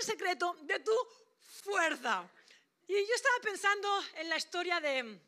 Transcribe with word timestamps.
el 0.00 0.06
secreto 0.06 0.56
de 0.62 0.80
tu 0.80 0.96
fuerza? 1.62 2.28
Y 2.86 2.92
yo 2.92 3.14
estaba 3.14 3.36
pensando 3.42 3.88
en 4.16 4.28
la 4.28 4.36
historia 4.36 4.80
de 4.80 5.18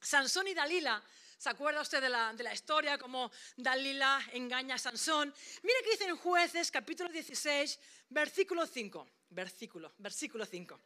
Sansón 0.00 0.48
y 0.48 0.54
Dalila. 0.54 1.02
¿Se 1.38 1.50
acuerda 1.50 1.82
usted 1.82 2.00
de 2.00 2.08
la, 2.08 2.32
de 2.32 2.42
la 2.42 2.54
historia, 2.54 2.96
cómo 2.96 3.30
Dalila 3.56 4.20
engaña 4.32 4.76
a 4.76 4.78
Sansón? 4.78 5.32
Mire 5.62 5.82
que 5.84 5.90
dice 5.90 6.04
en 6.04 6.16
Jueces, 6.16 6.70
capítulo 6.70 7.10
16, 7.10 7.78
versículo 8.08 8.66
5. 8.66 9.06
Versículo, 9.28 9.92
versículo 9.98 10.46
5. 10.46 10.80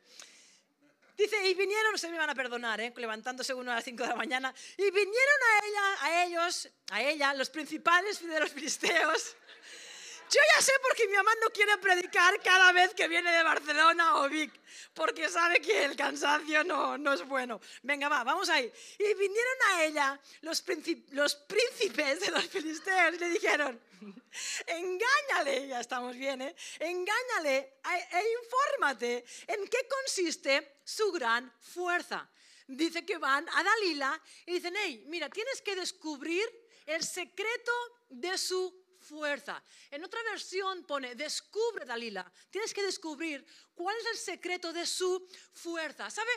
Dice, 1.17 1.49
y 1.49 1.55
vinieron, 1.55 1.93
no 1.93 1.99
se 1.99 2.11
me 2.11 2.17
van 2.17 2.31
a 2.31 2.35
perdonar, 2.35 2.81
¿eh? 2.81 2.93
levantándose 2.97 3.53
uno 3.53 3.71
a 3.71 3.75
las 3.75 3.85
5 3.85 4.03
de 4.03 4.09
la 4.09 4.17
mañana, 4.17 4.55
y 4.79 4.91
vinieron 4.91 5.41
a 5.45 5.67
ella, 5.67 5.97
a 6.01 6.25
ellos, 6.25 6.69
a 6.91 7.03
ella, 7.03 7.35
los 7.35 7.51
principales 7.51 8.27
de 8.27 8.41
los 8.41 8.51
filisteos. 8.51 9.37
Yo 10.31 10.41
ya 10.55 10.63
sé 10.63 10.73
por 10.81 10.95
qué 10.95 11.09
mi 11.09 11.17
mamá 11.17 11.33
no 11.43 11.51
quiere 11.51 11.77
predicar 11.79 12.41
cada 12.41 12.71
vez 12.71 12.95
que 12.95 13.09
viene 13.09 13.33
de 13.33 13.43
Barcelona 13.43 14.21
o 14.21 14.29
Vic, 14.29 14.53
porque 14.95 15.29
sabe 15.29 15.61
que 15.61 15.85
el 15.85 15.97
cansancio 15.97 16.63
no, 16.63 16.97
no 16.97 17.13
es 17.13 17.27
bueno. 17.27 17.61
Venga, 17.83 18.09
va, 18.09 18.23
vamos 18.23 18.49
ahí. 18.49 18.73
Y 18.99 19.15
vinieron 19.15 19.59
a 19.71 19.85
ella 19.85 20.21
los, 20.43 20.63
príncipes 20.63 22.21
de 22.21 22.31
los 22.31 22.47
filisteos 22.47 23.15
y 23.15 23.19
le 23.19 23.29
dijeron, 23.29 23.81
engáñale, 24.67 25.67
ya 25.67 25.81
estamos 25.81 26.15
bien, 26.15 26.43
¿eh? 26.43 26.55
engáñale 26.79 27.81
e 28.13 28.25
infórmate 28.41 29.25
en 29.49 29.67
qué 29.67 29.89
consiste 29.89 30.77
su 30.85 31.11
gran 31.11 31.53
fuerza. 31.59 32.31
Dice 32.69 33.05
que 33.05 33.19
van 33.19 33.49
a 33.49 33.65
Dalila 33.65 34.23
y 34.47 34.53
dicen, 34.53 34.75
hey, 34.77 35.03
mira, 35.09 35.29
tienes 35.29 35.61
que 35.61 35.75
descubrir 35.75 36.49
el 36.87 37.03
secreto 37.03 37.73
de 38.09 38.39
su 38.39 38.80
En 39.91 40.05
otra 40.05 40.23
versión 40.23 40.85
pone, 40.85 41.15
descubre 41.15 41.85
Dalila. 41.85 42.31
Tienes 42.51 42.73
que 42.73 42.83
descubrir 42.83 43.45
cuál 43.75 43.97
es 43.97 44.07
el 44.13 44.19
secreto 44.19 44.73
de 44.73 44.87
su 44.87 45.29
fuerza. 45.53 46.09
¿Sabe? 46.11 46.31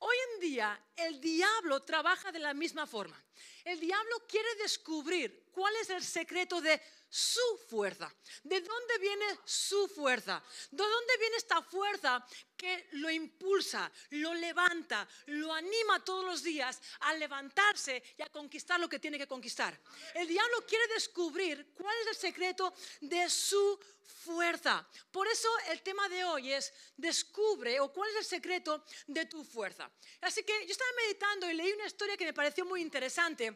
Hoy 0.00 0.16
en 0.34 0.40
día 0.40 0.80
el 0.94 1.20
diablo 1.20 1.80
trabaja 1.82 2.30
de 2.30 2.38
la 2.38 2.54
misma 2.54 2.86
forma. 2.86 3.20
El 3.64 3.80
diablo 3.80 4.26
quiere 4.28 4.54
descubrir 4.56 5.48
cuál 5.50 5.74
es 5.76 5.90
el 5.90 6.04
secreto 6.04 6.60
de 6.60 6.80
su 7.08 7.40
fuerza. 7.68 8.12
¿De 8.42 8.60
dónde 8.60 8.98
viene 8.98 9.24
su 9.44 9.88
fuerza? 9.88 10.42
¿De 10.70 10.82
dónde 10.82 11.16
viene 11.18 11.36
esta 11.36 11.62
fuerza 11.62 12.24
que 12.56 12.88
lo 12.92 13.10
impulsa, 13.10 13.90
lo 14.10 14.34
levanta, 14.34 15.08
lo 15.26 15.52
anima 15.52 16.04
todos 16.04 16.24
los 16.24 16.42
días 16.42 16.80
a 17.00 17.14
levantarse 17.14 18.02
y 18.16 18.22
a 18.22 18.28
conquistar 18.28 18.78
lo 18.78 18.88
que 18.88 18.98
tiene 18.98 19.18
que 19.18 19.26
conquistar? 19.26 19.78
El 20.14 20.28
diablo 20.28 20.64
quiere 20.66 20.86
descubrir 20.88 21.72
cuál 21.74 21.96
es 22.02 22.08
el 22.08 22.16
secreto 22.16 22.74
de 23.00 23.28
su 23.30 23.78
fuerza. 24.08 24.86
Por 25.10 25.26
eso 25.28 25.48
el 25.70 25.82
tema 25.82 26.08
de 26.08 26.24
hoy 26.24 26.52
es 26.52 26.72
descubre 26.96 27.80
o 27.80 27.92
cuál 27.92 28.10
es 28.10 28.16
el 28.16 28.24
secreto 28.24 28.84
de 29.06 29.26
tu 29.26 29.44
fuerza. 29.44 29.90
Así 30.20 30.42
que 30.42 30.66
yo 30.66 30.72
estaba 30.72 30.90
meditando 31.04 31.50
y 31.50 31.54
leí 31.54 31.72
una 31.72 31.86
historia 31.86 32.16
que 32.16 32.24
me 32.24 32.34
pareció 32.34 32.64
muy 32.64 32.82
interesante. 32.82 33.54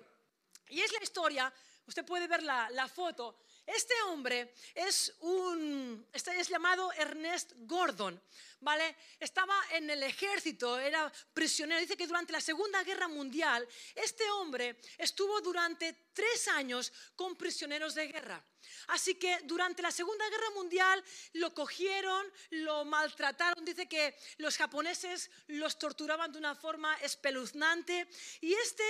Y 0.68 0.80
es 0.80 0.92
la 0.92 1.02
historia 1.02 1.52
Usted 1.86 2.04
puede 2.04 2.28
ver 2.28 2.42
la, 2.42 2.88
foto. 2.88 3.36
Este 3.66 3.94
hombre 4.02 4.54
es 4.74 5.14
un, 5.20 6.06
este 6.12 6.38
es 6.38 6.48
llamado 6.48 6.92
Ernest 6.92 7.52
Gordon, 7.56 8.20
¿vale? 8.60 8.96
Estaba 9.18 9.54
en 9.72 9.90
el 9.90 10.02
ejército, 10.02 10.78
era 10.78 11.12
prisionero. 11.34 11.80
Dice 11.80 11.96
que 11.96 12.06
durante 12.06 12.32
la 12.32 12.40
Segunda 12.40 12.82
Guerra 12.84 13.08
Mundial, 13.08 13.66
este 13.94 14.28
hombre 14.30 14.80
estuvo 14.96 15.40
durante 15.40 16.10
tres 16.12 16.48
años 16.48 16.92
con 17.16 17.36
prisioneros 17.36 17.94
de 17.94 18.06
guerra. 18.06 18.44
Así 18.88 19.16
que 19.16 19.40
durante 19.44 19.82
la 19.82 19.90
Segunda 19.90 20.28
Guerra 20.30 20.50
Mundial 20.54 21.02
lo 21.34 21.52
cogieron, 21.52 22.32
lo 22.50 22.84
maltrataron. 22.84 23.64
Dice 23.64 23.88
que 23.88 24.16
los 24.38 24.56
japoneses 24.56 25.30
los 25.48 25.78
torturaban 25.78 26.30
de 26.30 26.38
una 26.38 26.54
forma 26.54 26.94
espeluznante 26.96 28.08
y 28.40 28.54
este 28.54 28.84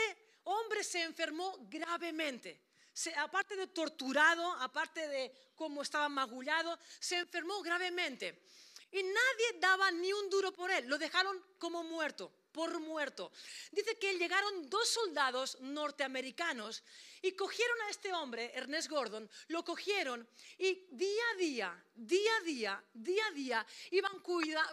hombre 0.45 0.85
se 0.85 1.03
enfermó 1.03 1.57
gravemente 1.71 2.72
aparte 3.17 3.57
de 3.57 3.67
torturado, 3.69 4.53
aparte 4.61 5.09
de 5.09 5.33
cómo 5.55 5.83
estaba 5.83 6.09
magullado, 6.09 6.79
se 6.99 7.17
enfermó 7.17 7.63
gravemente. 7.63 8.43
Y 8.91 9.03
nadie 9.03 9.59
daba 9.59 9.91
ni 9.91 10.13
un 10.13 10.29
duro 10.29 10.53
por 10.53 10.71
él, 10.71 10.87
lo 10.87 10.99
dejaron 10.99 11.43
como 11.59 11.83
muerto, 11.83 12.31
por 12.53 12.79
muerto. 12.79 13.33
Dice 13.71 13.99
que 13.99 14.19
llegaron 14.19 14.69
dos 14.69 14.87
soldados 14.87 15.59
norteamericanos 15.61 16.83
y 17.23 17.33
cogieron 17.33 17.81
a 17.83 17.89
este 17.89 18.13
hombre, 18.13 18.53
Ernest 18.55 18.91
Gordon, 18.91 19.31
lo 19.49 19.65
cogieron 19.65 20.29
y 20.59 20.89
día 20.91 21.23
a 21.33 21.37
día, 21.37 21.85
día 21.95 22.37
a 22.37 22.45
día, 22.45 22.85
día 22.93 23.27
a 23.27 23.31
día 23.31 23.67
iban, 23.93 24.23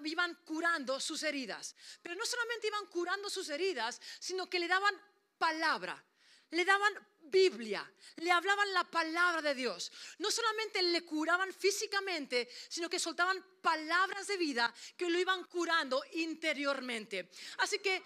iban 0.04 0.36
curando 0.44 1.00
sus 1.00 1.24
heridas. 1.24 1.74
Pero 2.02 2.16
no 2.16 2.26
solamente 2.26 2.68
iban 2.68 2.88
curando 2.88 3.30
sus 3.30 3.48
heridas, 3.48 4.02
sino 4.20 4.50
que 4.50 4.60
le 4.60 4.68
daban 4.68 5.00
palabra, 5.38 6.04
le 6.52 6.66
daban 6.66 6.94
Biblia, 7.30 7.90
le 8.18 8.32
hablaban 8.32 8.74
la 8.74 8.84
palabra 8.84 9.42
de 9.42 9.56
Dios. 9.56 9.92
No 10.18 10.32
solamente 10.32 10.82
le 10.82 11.04
curaban 11.04 11.54
físicamente, 11.54 12.50
sino 12.68 12.90
que 12.90 13.00
soltaban 13.00 13.44
palabras 13.62 14.28
de 14.28 14.38
vida 14.38 14.74
que 14.98 15.10
lo 15.10 15.20
iban 15.20 15.44
curando 15.46 16.04
interiormente. 16.14 17.30
Así 17.60 17.80
que 17.80 18.02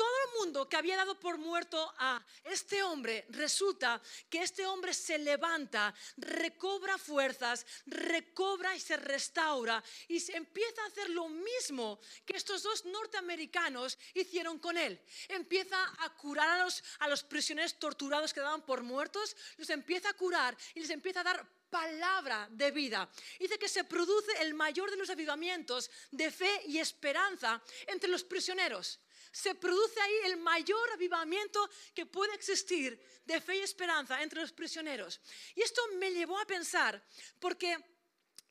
todo 0.00 0.16
el 0.24 0.38
mundo 0.38 0.66
que 0.66 0.78
había 0.78 0.96
dado 0.96 1.20
por 1.20 1.36
muerto 1.36 1.94
a 1.98 2.24
este 2.44 2.82
hombre, 2.82 3.26
resulta 3.28 4.00
que 4.30 4.40
este 4.40 4.64
hombre 4.64 4.94
se 4.94 5.18
levanta, 5.18 5.94
recobra 6.16 6.96
fuerzas, 6.96 7.66
recobra 7.84 8.74
y 8.74 8.80
se 8.80 8.96
restaura 8.96 9.84
y 10.08 10.18
se 10.18 10.34
empieza 10.38 10.82
a 10.82 10.86
hacer 10.86 11.10
lo 11.10 11.28
mismo 11.28 12.00
que 12.24 12.38
estos 12.38 12.62
dos 12.62 12.86
norteamericanos 12.86 13.98
hicieron 14.14 14.58
con 14.58 14.78
él. 14.78 14.98
Empieza 15.28 15.76
a 15.98 16.16
curar 16.16 16.48
a 16.48 17.08
los, 17.08 17.22
prisioneros 17.24 17.78
torturados 17.78 18.32
que 18.32 18.40
daban 18.40 18.64
por 18.64 18.82
muertos, 18.82 19.36
los 19.58 19.68
empieza 19.68 20.08
a 20.08 20.14
curar 20.14 20.56
y 20.74 20.80
les 20.80 20.88
empieza 20.88 21.20
a 21.20 21.24
dar 21.24 21.46
palabra 21.68 22.48
de 22.50 22.70
vida. 22.70 23.06
Dice 23.38 23.58
que 23.58 23.68
se 23.68 23.84
produce 23.84 24.32
el 24.40 24.54
mayor 24.54 24.90
de 24.90 24.96
los 24.96 25.10
avivamientos 25.10 25.90
de 26.10 26.30
fe 26.30 26.62
y 26.68 26.78
esperanza 26.78 27.62
entre 27.86 28.08
los 28.08 28.24
prisioneros 28.24 28.98
se 29.32 29.54
produce 29.54 30.00
ahí 30.00 30.14
el 30.24 30.36
mayor 30.36 30.90
avivamiento 30.92 31.68
que 31.94 32.06
puede 32.06 32.34
existir 32.34 33.00
de 33.24 33.40
fe 33.40 33.58
y 33.58 33.60
esperanza 33.60 34.22
entre 34.22 34.40
los 34.40 34.52
prisioneros. 34.52 35.20
Y 35.54 35.62
esto 35.62 35.82
me 35.98 36.10
llevó 36.10 36.38
a 36.38 36.46
pensar, 36.46 37.02
porque 37.38 37.76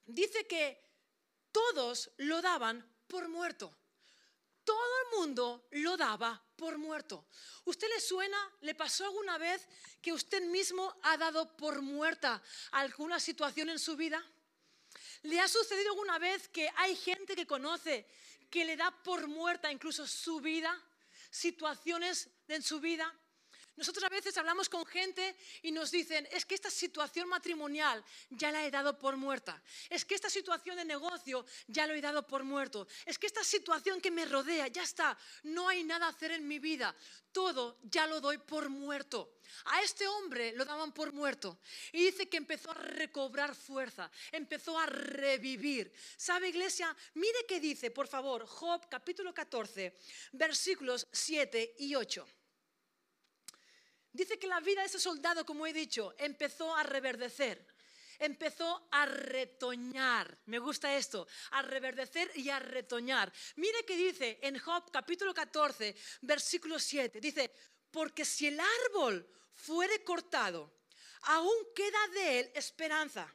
dice 0.05 0.47
que 0.47 0.81
todos 1.51 2.11
lo 2.17 2.41
daban 2.41 2.85
por 3.07 3.27
muerto. 3.27 3.75
Todo 4.63 4.99
el 5.01 5.19
mundo 5.19 5.67
lo 5.71 5.97
daba 5.97 6.43
por 6.55 6.77
muerto. 6.77 7.27
¿Usted 7.65 7.87
le 7.89 7.99
suena? 7.99 8.37
¿Le 8.61 8.75
pasó 8.75 9.05
alguna 9.05 9.37
vez 9.37 9.67
que 10.01 10.13
usted 10.13 10.43
mismo 10.43 10.95
ha 11.01 11.17
dado 11.17 11.57
por 11.57 11.81
muerta 11.81 12.41
alguna 12.71 13.19
situación 13.19 13.69
en 13.69 13.79
su 13.79 13.95
vida? 13.95 14.23
¿Le 15.23 15.39
ha 15.39 15.47
sucedido 15.47 15.89
alguna 15.89 16.19
vez 16.19 16.47
que 16.49 16.69
hay 16.75 16.95
gente 16.95 17.35
que 17.35 17.47
conoce 17.47 18.05
que 18.49 18.65
le 18.65 18.75
da 18.75 18.91
por 19.03 19.27
muerta 19.27 19.71
incluso 19.71 20.07
su 20.07 20.39
vida, 20.39 20.75
situaciones 21.29 22.29
en 22.47 22.61
su 22.63 22.79
vida. 22.79 23.13
Nosotros 23.79 24.03
a 24.03 24.09
veces 24.09 24.37
hablamos 24.37 24.67
con 24.67 24.85
gente 24.85 25.37
y 25.61 25.71
nos 25.71 25.89
dicen, 25.89 26.27
es 26.33 26.45
que 26.45 26.53
esta 26.53 26.69
situación 26.69 27.29
matrimonial 27.29 28.03
ya 28.29 28.51
la 28.51 28.65
he 28.65 28.69
dado 28.69 28.99
por 28.99 29.15
muerta. 29.15 29.63
Es 29.89 30.03
que 30.03 30.15
esta 30.15 30.29
situación 30.29 30.75
de 30.75 30.83
negocio 30.83 31.45
ya 31.65 31.87
lo 31.87 31.93
he 31.93 32.01
dado 32.01 32.27
por 32.27 32.43
muerto. 32.43 32.89
Es 33.05 33.17
que 33.17 33.27
esta 33.27 33.41
situación 33.41 34.01
que 34.01 34.11
me 34.11 34.25
rodea, 34.25 34.67
ya 34.67 34.83
está, 34.83 35.17
no 35.43 35.69
hay 35.69 35.85
nada 35.85 36.07
a 36.07 36.09
hacer 36.09 36.31
en 36.31 36.45
mi 36.45 36.59
vida. 36.59 36.93
Todo 37.31 37.79
ya 37.83 38.05
lo 38.05 38.19
doy 38.19 38.37
por 38.39 38.67
muerto. 38.67 39.37
A 39.67 39.81
este 39.81 40.05
hombre 40.09 40.51
lo 40.57 40.65
daban 40.65 40.91
por 40.91 41.13
muerto. 41.13 41.59
Y 41.93 42.03
dice 42.03 42.27
que 42.27 42.35
empezó 42.35 42.71
a 42.71 42.73
recobrar 42.73 43.55
fuerza, 43.55 44.11
empezó 44.33 44.77
a 44.77 44.87
revivir. 44.87 45.89
¿Sabe, 46.17 46.49
iglesia? 46.49 46.93
Mire 47.13 47.45
qué 47.47 47.61
dice, 47.61 47.91
por 47.91 48.09
favor, 48.09 48.45
Job 48.45 48.89
capítulo 48.89 49.33
14, 49.33 49.95
versículos 50.33 51.07
7 51.13 51.75
y 51.79 51.95
8. 51.95 52.27
Dice 54.11 54.39
que 54.39 54.47
la 54.47 54.59
vida 54.59 54.81
de 54.81 54.87
ese 54.87 54.99
soldado, 54.99 55.45
como 55.45 55.67
he 55.67 55.73
dicho, 55.73 56.13
empezó 56.17 56.75
a 56.75 56.83
reverdecer, 56.83 57.65
empezó 58.17 58.87
a 58.91 59.05
retoñar. 59.05 60.37
Me 60.45 60.59
gusta 60.59 60.95
esto, 60.95 61.27
a 61.51 61.61
reverdecer 61.61 62.31
y 62.35 62.49
a 62.49 62.59
retoñar. 62.59 63.31
Mire 63.55 63.85
que 63.85 63.95
dice 63.95 64.39
en 64.41 64.57
Job 64.59 64.89
capítulo 64.91 65.33
14, 65.33 65.95
versículo 66.21 66.79
7, 66.79 67.21
dice, 67.21 67.51
porque 67.91 68.25
si 68.25 68.47
el 68.47 68.59
árbol 68.59 69.27
fuere 69.53 70.03
cortado, 70.03 70.79
aún 71.23 71.55
queda 71.75 72.07
de 72.13 72.39
él 72.39 72.51
esperanza. 72.55 73.33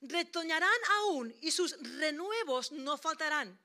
retoñarán 0.00 0.80
aún 1.00 1.34
y 1.40 1.50
sus 1.50 1.76
renuevos 1.98 2.70
no 2.70 2.96
faltarán. 2.96 3.58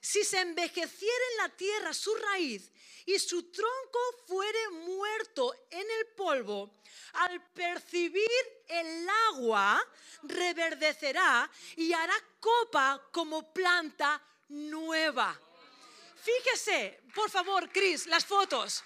Si 0.00 0.24
se 0.24 0.40
envejeciera 0.40 1.24
en 1.32 1.36
la 1.38 1.48
tierra 1.56 1.92
su 1.92 2.14
raíz 2.14 2.70
y 3.06 3.18
su 3.18 3.50
tronco 3.50 3.98
fuere 4.26 4.68
muerto 4.70 5.54
en 5.70 5.86
el 5.90 6.06
polvo, 6.16 6.70
al 7.14 7.44
percibir 7.52 8.28
el 8.68 9.08
agua 9.32 9.82
reverdecerá 10.22 11.50
y 11.76 11.92
hará 11.92 12.14
copa 12.38 13.08
como 13.12 13.52
planta 13.52 14.22
nueva. 14.48 15.38
Fíjese, 16.22 17.00
por 17.14 17.30
favor, 17.30 17.70
Cris, 17.70 18.06
las 18.06 18.24
fotos. 18.24 18.84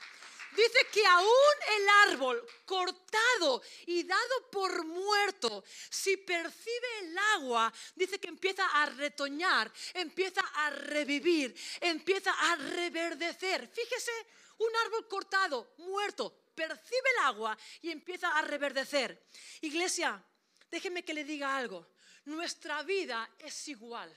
Dice 0.56 0.86
que 0.92 1.04
aún 1.06 1.54
el 1.76 1.88
árbol 2.12 2.46
cortado 2.64 3.62
y 3.86 4.04
dado 4.04 4.50
por 4.50 4.84
muerto, 4.84 5.64
si 5.90 6.16
percibe 6.16 6.98
el 7.00 7.18
agua, 7.34 7.72
dice 7.96 8.20
que 8.20 8.28
empieza 8.28 8.64
a 8.66 8.86
retoñar, 8.86 9.72
empieza 9.94 10.40
a 10.40 10.70
revivir, 10.70 11.54
empieza 11.80 12.30
a 12.30 12.56
reverdecer. 12.56 13.68
Fíjese, 13.68 14.12
un 14.58 14.70
árbol 14.84 15.08
cortado, 15.08 15.74
muerto, 15.78 16.32
percibe 16.54 17.10
el 17.18 17.24
agua 17.24 17.58
y 17.82 17.90
empieza 17.90 18.30
a 18.36 18.42
reverdecer. 18.42 19.26
Iglesia, 19.62 20.22
déjeme 20.70 21.04
que 21.04 21.14
le 21.14 21.24
diga 21.24 21.56
algo. 21.56 21.94
Nuestra 22.26 22.82
vida 22.82 23.28
es 23.38 23.68
igual. 23.68 24.16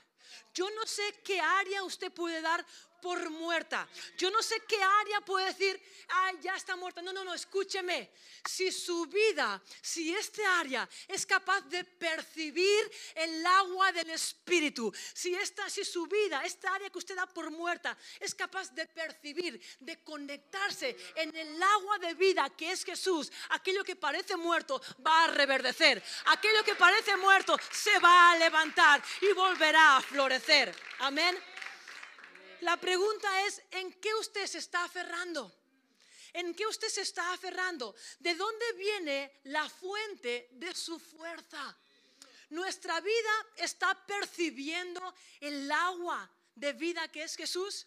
Yo 0.54 0.68
no 0.70 0.86
sé 0.86 1.20
qué 1.24 1.40
área 1.40 1.82
usted 1.82 2.12
puede 2.12 2.40
dar 2.40 2.64
por 3.00 3.30
muerta. 3.30 3.88
Yo 4.16 4.30
no 4.30 4.42
sé 4.42 4.60
qué 4.66 4.82
área 4.82 5.20
puede 5.20 5.46
decir, 5.46 5.80
ay, 6.08 6.38
ya 6.42 6.54
está 6.56 6.76
muerta. 6.76 7.02
No, 7.02 7.12
no, 7.12 7.24
no, 7.24 7.34
escúcheme. 7.34 8.10
Si 8.48 8.70
su 8.72 9.06
vida, 9.06 9.62
si 9.82 10.14
este 10.14 10.44
área 10.44 10.88
es 11.06 11.26
capaz 11.26 11.62
de 11.62 11.84
percibir 11.84 12.90
el 13.14 13.44
agua 13.44 13.92
del 13.92 14.10
Espíritu, 14.10 14.92
si, 15.12 15.34
esta, 15.34 15.68
si 15.68 15.84
su 15.84 16.06
vida, 16.06 16.44
esta 16.44 16.74
área 16.74 16.90
que 16.90 16.98
usted 16.98 17.16
da 17.16 17.26
por 17.26 17.50
muerta, 17.50 17.96
es 18.20 18.34
capaz 18.34 18.72
de 18.74 18.86
percibir, 18.86 19.60
de 19.80 20.02
conectarse 20.02 20.96
en 21.16 21.34
el 21.36 21.62
agua 21.62 21.98
de 21.98 22.14
vida 22.14 22.48
que 22.50 22.72
es 22.72 22.84
Jesús, 22.84 23.30
aquello 23.50 23.84
que 23.84 23.96
parece 23.96 24.36
muerto 24.36 24.80
va 25.06 25.24
a 25.24 25.26
reverdecer. 25.28 26.02
Aquello 26.26 26.64
que 26.64 26.74
parece 26.74 27.16
muerto 27.16 27.58
se 27.70 27.98
va 27.98 28.32
a 28.32 28.36
levantar 28.36 29.02
y 29.20 29.32
volverá 29.32 29.96
a 29.96 30.00
florecer. 30.00 30.74
Amén. 31.00 31.38
La 32.60 32.76
pregunta 32.76 33.46
es, 33.46 33.62
¿en 33.70 33.92
qué 33.94 34.14
usted 34.14 34.46
se 34.46 34.58
está 34.58 34.84
aferrando? 34.84 35.54
¿En 36.32 36.54
qué 36.54 36.66
usted 36.66 36.88
se 36.88 37.02
está 37.02 37.32
aferrando? 37.32 37.94
¿De 38.18 38.34
dónde 38.34 38.72
viene 38.74 39.40
la 39.44 39.68
fuente 39.68 40.48
de 40.52 40.74
su 40.74 40.98
fuerza? 40.98 41.76
Nuestra 42.50 43.00
vida 43.00 43.46
está 43.56 43.94
percibiendo 44.06 45.14
el 45.40 45.70
agua 45.70 46.30
de 46.54 46.72
vida 46.72 47.08
que 47.08 47.22
es 47.22 47.36
Jesús. 47.36 47.86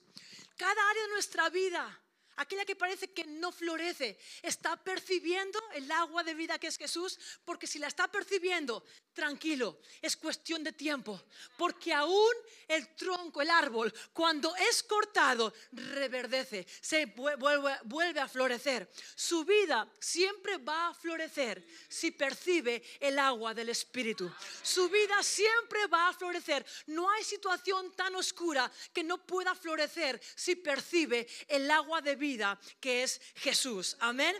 Cada 0.57 0.89
área 0.89 1.03
de 1.03 1.09
nuestra 1.09 1.49
vida 1.49 2.01
aquella 2.37 2.65
que 2.65 2.75
parece 2.75 3.11
que 3.11 3.25
no 3.25 3.51
florece, 3.51 4.17
está 4.41 4.75
percibiendo 4.75 5.59
el 5.73 5.91
agua 5.91 6.23
de 6.23 6.33
vida 6.33 6.59
que 6.59 6.67
es 6.67 6.77
Jesús, 6.77 7.19
porque 7.45 7.67
si 7.67 7.79
la 7.79 7.87
está 7.87 8.09
percibiendo, 8.09 8.83
tranquilo, 9.13 9.79
es 10.01 10.15
cuestión 10.15 10.63
de 10.63 10.71
tiempo, 10.71 11.21
porque 11.57 11.93
aún 11.93 12.33
el 12.67 12.95
tronco, 12.95 13.41
el 13.41 13.49
árbol, 13.49 13.93
cuando 14.13 14.55
es 14.55 14.83
cortado, 14.83 15.53
reverdece, 15.71 16.65
se 16.81 17.05
vuelve, 17.05 17.77
vuelve 17.83 18.19
a 18.19 18.27
florecer. 18.27 18.89
Su 19.15 19.43
vida 19.45 19.91
siempre 19.99 20.57
va 20.57 20.89
a 20.89 20.93
florecer 20.93 21.65
si 21.89 22.11
percibe 22.11 22.81
el 22.99 23.19
agua 23.19 23.53
del 23.53 23.69
Espíritu. 23.69 24.31
Su 24.63 24.89
vida 24.89 25.21
siempre 25.21 25.87
va 25.87 26.09
a 26.09 26.13
florecer. 26.13 26.65
No 26.87 27.09
hay 27.09 27.23
situación 27.23 27.91
tan 27.95 28.15
oscura 28.15 28.71
que 28.93 29.03
no 29.03 29.25
pueda 29.25 29.53
florecer 29.55 30.21
si 30.35 30.55
percibe 30.55 31.27
el 31.47 31.69
agua 31.69 32.01
de 32.01 32.15
vida 32.15 32.30
que 32.79 33.03
es 33.03 33.21
Jesús. 33.35 33.95
Amén. 33.99 34.35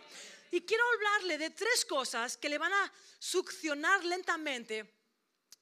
Y 0.51 0.61
quiero 0.61 0.83
hablarle 0.93 1.37
de 1.37 1.49
tres 1.51 1.85
cosas 1.85 2.37
que 2.37 2.49
le 2.49 2.57
van 2.57 2.73
a 2.73 2.93
succionar 3.19 4.03
lentamente 4.03 4.93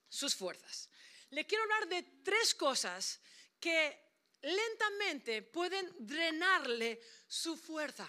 sus 0.08 0.36
fuerzas. 0.36 0.90
Le 1.30 1.46
quiero 1.46 1.64
hablar 1.64 1.88
de 1.88 2.04
tres 2.24 2.56
cosas 2.56 3.20
que 3.60 4.10
lentamente 4.42 5.42
pueden 5.44 5.94
drenarle 6.00 7.02
su 7.28 7.56
fuerza. 7.56 8.08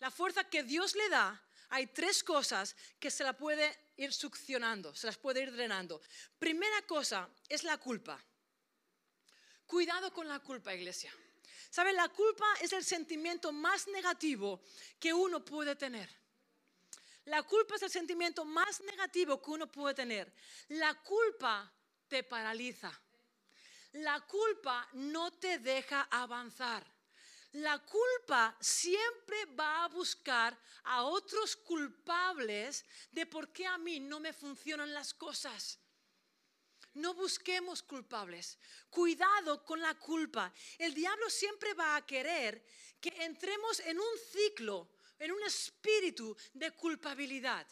La 0.00 0.10
fuerza 0.10 0.44
que 0.44 0.64
Dios 0.64 0.94
le 0.94 1.08
da, 1.08 1.40
hay 1.70 1.86
tres 1.86 2.22
cosas 2.22 2.76
que 2.98 3.10
se 3.10 3.24
la 3.24 3.32
puede 3.36 3.92
ir 3.96 4.12
succionando, 4.12 4.94
se 4.94 5.06
las 5.06 5.16
puede 5.16 5.42
ir 5.42 5.52
drenando. 5.52 6.02
Primera 6.38 6.82
cosa 6.82 7.28
es 7.48 7.64
la 7.64 7.78
culpa. 7.78 8.22
Cuidado 9.66 10.12
con 10.12 10.28
la 10.28 10.40
culpa, 10.40 10.74
iglesia. 10.74 11.12
¿Sabe? 11.74 11.92
La 11.92 12.08
culpa 12.08 12.46
es 12.60 12.72
el 12.72 12.84
sentimiento 12.84 13.50
más 13.50 13.88
negativo 13.88 14.62
que 15.00 15.12
uno 15.12 15.44
puede 15.44 15.74
tener. 15.74 16.08
La 17.24 17.42
culpa 17.42 17.74
es 17.74 17.82
el 17.82 17.90
sentimiento 17.90 18.44
más 18.44 18.80
negativo 18.82 19.42
que 19.42 19.50
uno 19.50 19.66
puede 19.66 19.92
tener. 19.92 20.32
La 20.68 20.94
culpa 21.02 21.68
te 22.06 22.22
paraliza. 22.22 22.92
La 23.94 24.20
culpa 24.20 24.88
no 24.92 25.32
te 25.32 25.58
deja 25.58 26.02
avanzar. 26.12 26.86
La 27.54 27.80
culpa 27.80 28.56
siempre 28.60 29.44
va 29.46 29.82
a 29.82 29.88
buscar 29.88 30.56
a 30.84 31.02
otros 31.02 31.56
culpables 31.56 32.84
de 33.10 33.26
por 33.26 33.52
qué 33.52 33.66
a 33.66 33.78
mí 33.78 33.98
no 33.98 34.20
me 34.20 34.32
funcionan 34.32 34.94
las 34.94 35.12
cosas. 35.12 35.80
No 36.94 37.14
busquemos 37.14 37.82
culpables. 37.82 38.58
Cuidado 38.88 39.64
con 39.64 39.80
la 39.80 39.94
culpa. 39.94 40.52
El 40.78 40.94
diablo 40.94 41.28
siempre 41.28 41.74
va 41.74 41.96
a 41.96 42.06
querer 42.06 42.64
que 43.00 43.10
entremos 43.24 43.80
en 43.80 43.98
un 43.98 44.18
ciclo, 44.32 44.88
en 45.18 45.32
un 45.32 45.42
espíritu 45.42 46.36
de 46.52 46.70
culpabilidad, 46.70 47.66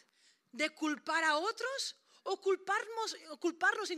de 0.51 0.69
culpar 0.71 1.23
a 1.23 1.37
otros 1.37 1.95
o 2.23 2.39
culparnos, 2.39 3.15
o 3.29 3.39
culparnos 3.39 3.89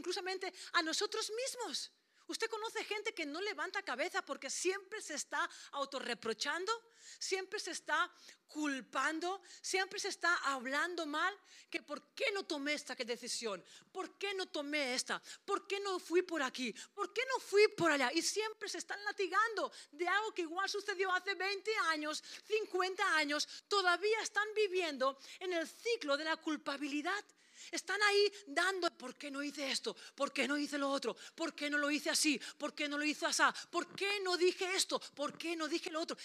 a 0.74 0.82
nosotros 0.82 1.32
mismos. 1.32 1.92
Usted 2.28 2.50
conoce 2.50 2.84
gente 2.84 3.14
que 3.14 3.26
no 3.26 3.40
levanta 3.42 3.84
cabeza 3.84 4.24
porque 4.24 4.50
siempre 4.50 5.02
se 5.02 5.14
está 5.14 5.48
autorreprochando, 5.72 6.72
siempre 7.20 7.60
se 7.60 7.72
está 7.72 8.12
culpando, 8.48 9.42
siempre 9.62 10.00
se 10.00 10.08
está 10.08 10.36
hablando 10.38 11.06
mal, 11.06 11.34
que 11.70 11.82
por 11.82 12.14
qué 12.14 12.32
no 12.34 12.44
tomé 12.44 12.74
esta 12.74 12.96
decisión, 12.96 13.64
por 13.92 14.18
qué 14.18 14.34
no 14.34 14.48
tomé 14.48 14.96
esta, 14.96 15.22
por 15.46 15.68
qué 15.68 15.80
no 15.80 16.00
fui 16.00 16.24
por 16.24 16.42
aquí, 16.42 16.74
por 16.94 17.14
qué 17.14 17.22
no 17.28 17.40
fui 17.40 17.68
por 17.70 17.92
allá. 17.92 18.12
Y 18.14 18.22
siempre 18.22 18.70
se 18.70 18.80
están 18.80 19.04
latigando 19.04 19.72
de 19.92 20.08
algo 20.08 20.34
que 20.34 20.44
igual 20.44 20.70
sucedió 20.70 21.12
hace 21.12 21.36
20 21.36 21.76
años, 21.90 22.24
50 22.48 23.16
años, 23.18 23.48
todavía 23.68 24.20
están 24.22 24.48
viviendo 24.56 25.18
en 25.40 25.54
el 25.54 25.68
ciclo 25.68 26.18
de 26.18 26.24
la 26.24 26.38
culpabilidad. 26.38 27.24
Están 27.72 28.02
ahí 28.04 28.32
dando, 28.48 28.90
¿por 28.98 29.16
qué 29.16 29.32
no 29.32 29.44
hice 29.44 29.72
esto? 29.72 29.96
¿Por 30.16 30.32
qué 30.32 30.48
no 30.48 30.58
hice 30.58 30.78
lo 30.78 30.90
otro? 30.90 31.16
¿Por 31.36 31.54
qué 31.54 31.70
no 31.70 31.78
lo 31.78 31.90
hice 31.90 32.10
así? 32.10 32.40
¿Por 32.58 32.74
qué 32.74 32.88
no 32.88 32.98
lo 32.98 33.06
hice 33.06 33.26
así? 33.26 33.44
¿Por 33.70 33.94
qué 33.96 34.20
no 34.22 34.38
dije 34.38 34.76
esto? 34.76 35.00
¿Por 35.00 35.38
qué 35.38 35.56
no 35.56 35.68
dije 35.68 35.90
lo 35.92 36.02
otro? 36.02 36.18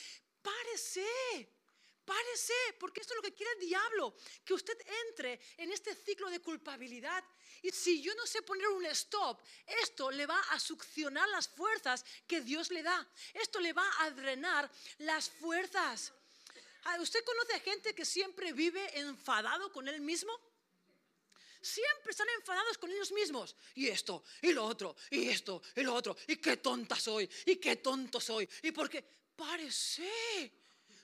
Párese, 0.42 1.06
párese, 2.04 2.54
porque 2.78 3.00
esto 3.00 3.14
es 3.14 3.16
lo 3.16 3.23
que 3.23 3.35
quiere 3.35 3.52
el 3.52 3.61
diablo, 3.61 4.14
que 4.44 4.54
usted 4.54 4.76
entre 5.06 5.40
en 5.59 5.70
este 5.73 5.94
ciclo 5.94 6.28
de 6.30 6.40
culpabilidad. 6.40 7.23
Y 7.62 7.70
si 7.70 8.00
yo 8.00 8.14
no 8.14 8.26
sé 8.26 8.42
poner 8.42 8.68
un 8.68 8.87
stop, 8.87 9.40
esto 9.66 10.11
le 10.11 10.26
va 10.26 10.40
a 10.50 10.59
succionar 10.59 11.28
las 11.28 11.49
fuerzas 11.49 12.04
que 12.26 12.40
Dios 12.40 12.70
le 12.70 12.82
da. 12.82 13.06
Esto 13.35 13.61
le 13.61 13.73
va 13.73 13.88
a 14.00 14.11
drenar 14.11 14.70
las 14.99 15.30
fuerzas. 15.30 16.12
Ah, 16.85 16.99
¿Usted 17.00 17.23
conoce 17.25 17.54
a 17.54 17.61
gente 17.61 17.94
que 17.94 18.04
siempre 18.04 18.52
vive 18.52 18.99
enfadado 18.99 19.70
con 19.73 19.87
él 19.87 20.00
mismo? 20.00 20.32
Siempre 21.61 22.11
están 22.11 22.29
enfadados 22.37 22.79
con 22.79 22.90
ellos 22.90 23.12
mismos. 23.12 23.57
Y 23.75 23.88
esto, 23.88 24.25
y 24.43 24.52
lo 24.52 24.64
otro, 24.64 24.97
y 25.11 25.29
esto, 25.29 25.62
y 25.76 25.83
lo 25.83 25.95
otro. 25.95 26.17
Y 26.26 26.37
qué 26.37 26.57
tonta 26.59 26.97
soy, 26.97 27.29
y 27.47 27.57
qué 27.57 27.76
tonto 27.76 28.21
soy. 28.21 28.49
Y 28.62 28.73
porque, 28.73 29.05
parece, 29.37 30.52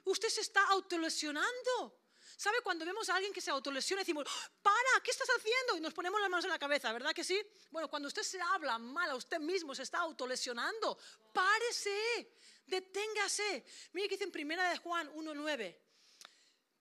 usted 0.05 0.29
se 0.29 0.41
está 0.41 0.65
autolesionando. 0.69 2.01
¿Sabe 2.37 2.61
cuando 2.61 2.85
vemos 2.85 3.09
a 3.09 3.15
alguien 3.15 3.33
que 3.33 3.41
se 3.41 3.51
autolesiona 3.51 4.03
decimos, 4.03 4.27
para, 4.63 5.01
¿qué 5.03 5.11
estás 5.11 5.29
haciendo? 5.39 5.79
Y 5.79 5.81
nos 5.81 5.95
ponemos 5.95 6.21
las 6.21 6.29
manos 6.29 6.45
en 6.45 6.51
la 6.51 6.59
cabeza, 6.59 6.93
¿verdad 6.93 7.15
que 7.15 7.25
sí? 7.25 7.41
Bueno, 7.71 7.89
cuando 7.89 8.09
usted 8.09 8.23
se 8.23 8.39
habla 8.39 8.79
mal 8.79 9.11
a 9.11 9.17
usted 9.17 9.39
mismo, 9.39 9.75
se 9.75 9.85
está 9.85 10.01
autolesionando. 10.01 10.99
Párese, 11.33 12.31
deténgase. 12.67 13.65
Mire 13.93 14.09
que 14.09 14.17
dice 14.17 14.25
en 14.25 14.33
primera 14.33 14.69
de 14.69 14.77
Juan 14.77 15.11
1.9. 15.15 15.77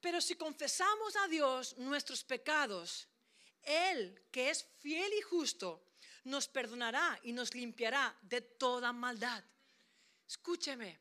Pero 0.01 0.19
si 0.19 0.35
confesamos 0.35 1.15
a 1.15 1.27
Dios 1.29 1.77
nuestros 1.77 2.23
pecados, 2.25 3.07
él, 3.65 4.27
que 4.31 4.49
es 4.49 4.65
fiel 4.79 5.11
y 5.13 5.21
justo, 5.21 5.85
nos 6.25 6.47
perdonará 6.47 7.19
y 7.23 7.33
nos 7.33 7.53
limpiará 7.53 8.17
de 8.21 8.41
toda 8.41 8.91
maldad. 8.93 9.43
Escúcheme, 10.27 10.99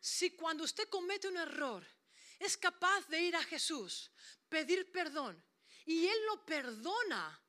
si 0.00 0.30
cuando 0.30 0.64
usted 0.64 0.88
comete 0.88 1.28
un 1.28 1.36
error 1.36 1.86
es 2.38 2.56
capaz 2.56 3.06
de 3.08 3.20
ir 3.20 3.36
a 3.36 3.42
Jesús, 3.42 4.10
pedir 4.48 4.90
perdón 4.90 5.42
y 5.86 6.06
Él 6.06 6.26
lo 6.26 6.44
perdona, 6.44 7.40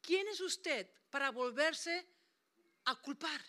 ¿quién 0.00 0.26
es 0.28 0.40
usted 0.40 0.90
para 1.10 1.30
volverse 1.30 2.06
a 2.84 2.94
culpar 2.96 3.40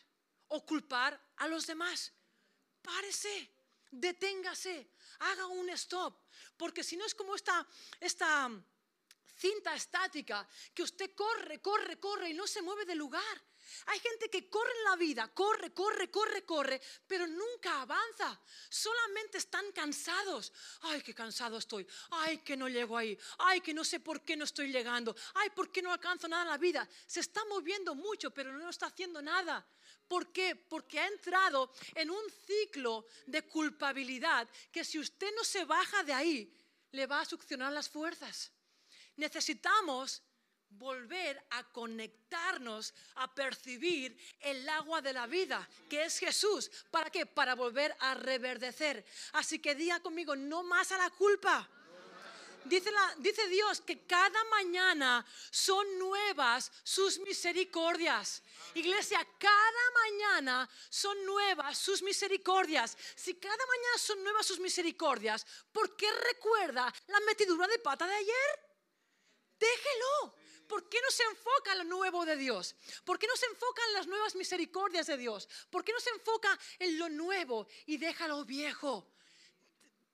o 0.50 0.66
culpar 0.66 1.20
a 1.38 1.48
los 1.48 1.66
demás? 1.66 2.12
Párese, 2.82 3.51
deténgase, 3.92 4.92
haga 5.20 5.46
un 5.48 5.70
stop, 5.72 6.18
porque 6.58 6.84
si 6.84 6.98
no 6.98 7.06
es 7.06 7.16
como 7.16 7.36
esta, 7.36 7.66
esta 8.00 8.50
cinta 9.38 9.75
estática 9.75 10.48
que 10.74 10.84
usted 10.84 11.13
corre, 11.13 11.62
corre, 11.62 12.00
corre 12.00 12.29
y 12.29 12.34
no 12.34 12.48
se 12.48 12.62
mueve 12.62 12.86
del 12.86 12.98
lugar. 12.98 13.41
Hay 13.88 14.00
gente 14.00 14.29
que 14.29 14.50
corre 14.50 14.72
en 14.77 14.84
la 14.86 14.96
vida, 14.96 15.27
corre, 15.34 15.74
corre, 15.74 16.10
corre, 16.10 16.46
corre, 16.46 16.82
pero 17.06 17.27
nunca 17.27 17.82
avanza. 17.82 18.39
Solamente 18.70 19.38
están 19.38 19.72
cansados. 19.72 20.53
Ay, 20.82 21.01
qué 21.01 21.13
cansado 21.13 21.58
estoy. 21.58 21.86
Ay, 22.12 22.39
que 22.39 22.56
no 22.56 22.70
llego 22.70 22.98
ahí. 22.98 23.17
Ay, 23.39 23.62
que 23.62 23.74
no 23.74 23.84
sé 23.84 24.00
por 24.00 24.24
qué 24.24 24.36
no 24.36 24.46
estoy 24.46 24.72
llegando. 24.72 25.15
Ay, 25.36 25.50
por 25.51 25.72
qué 25.72 25.82
no 25.82 25.91
alcanzo 25.91 26.27
nada 26.27 26.44
en 26.44 26.50
la 26.50 26.58
vida. 26.58 26.88
Se 27.06 27.20
está 27.20 27.44
moviendo 27.46 27.94
mucho, 27.94 28.32
pero 28.32 28.53
no 28.53 28.70
está 28.70 28.88
haciendo 28.88 29.22
nada. 29.22 29.65
¿Por 30.08 30.32
qué? 30.32 30.56
Porque 30.56 31.00
ha 31.00 31.08
entrado 31.08 31.72
en 31.94 32.10
un 32.10 32.24
ciclo 32.46 33.06
de 33.25 33.41
culpabilidad 33.44 34.48
que 34.72 34.86
si 34.86 34.98
usted 35.00 35.34
no 35.36 35.44
se 35.44 35.65
baja 35.65 36.03
de 36.03 36.13
ahí, 36.13 36.53
le 36.91 37.06
va 37.06 37.22
a 37.22 37.25
succionar 37.25 37.74
las 37.74 37.89
fuerzas. 37.89 38.51
Necesitamos 39.18 40.24
volver 40.70 41.44
a 41.52 41.64
conectarnos, 41.72 42.94
a 43.16 43.34
percibir 43.34 44.18
el 44.40 44.68
agua 44.70 45.02
de 45.02 45.14
la 45.14 45.28
vida, 45.28 45.68
que 45.90 46.04
es 46.04 46.20
Jesús. 46.20 46.70
¿Para 46.92 47.10
qué? 47.10 47.26
Para 47.26 47.56
volver 47.56 47.96
a 48.00 48.14
reverdecer. 48.16 49.06
Así 49.34 49.60
que 49.60 49.76
diga 49.76 50.00
conmigo, 50.00 50.36
no 50.36 50.64
más 50.64 50.92
a 50.92 50.98
la 50.98 51.10
culpa. 51.10 51.70
Dice, 52.66 52.92
dice, 53.20 53.48
Dios 53.48 53.80
que 53.80 54.06
cada 54.06 54.44
mañana 54.46 55.26
son 55.52 55.98
nuevas 55.98 56.70
sus 56.84 57.18
misericordias. 57.20 58.44
Iglesia, 58.74 59.26
cada 59.40 59.92
mañana 60.04 60.70
son 60.90 61.26
nuevas 61.26 61.78
sus 61.78 62.02
misericordias. 62.02 62.98
Si 63.16 63.36
cada 63.36 63.56
mañana 63.66 63.98
son 63.98 64.22
nuevas 64.22 64.46
sus 64.46 64.60
misericordias, 64.60 65.46
¿por 65.72 65.96
qué 65.96 66.12
recuerda 66.12 66.94
la 67.08 67.20
metidura 67.22 67.68
de 67.68 67.80
pata 67.80 68.06
de 68.06 68.16
ayer? 68.16 68.67
Déjelo. 69.60 70.36
¿Por 70.68 70.90
qué 70.90 71.00
no 71.02 71.10
se 71.10 71.24
enfoca 71.24 71.72
en 71.72 71.78
lo 71.80 71.84
nuevo 71.86 72.26
de 72.26 72.36
Dios? 72.36 72.76
¿Por 73.06 73.18
qué 73.18 73.26
no 73.26 73.38
se 73.38 73.46
enfoca 73.46 73.82
en 73.88 73.94
las 73.94 74.08
nuevas 74.08 74.36
misericordias 74.36 75.08
de 75.08 75.18
Dios? 75.18 75.48
¿Por 75.70 75.84
qué 75.84 75.94
no 75.94 76.00
se 76.00 76.10
enfoca 76.10 76.60
en 76.80 77.00
lo 77.00 77.08
nuevo 77.08 77.68
y 77.86 77.98
deja 77.98 78.28
lo 78.28 78.44
viejo? 78.44 79.08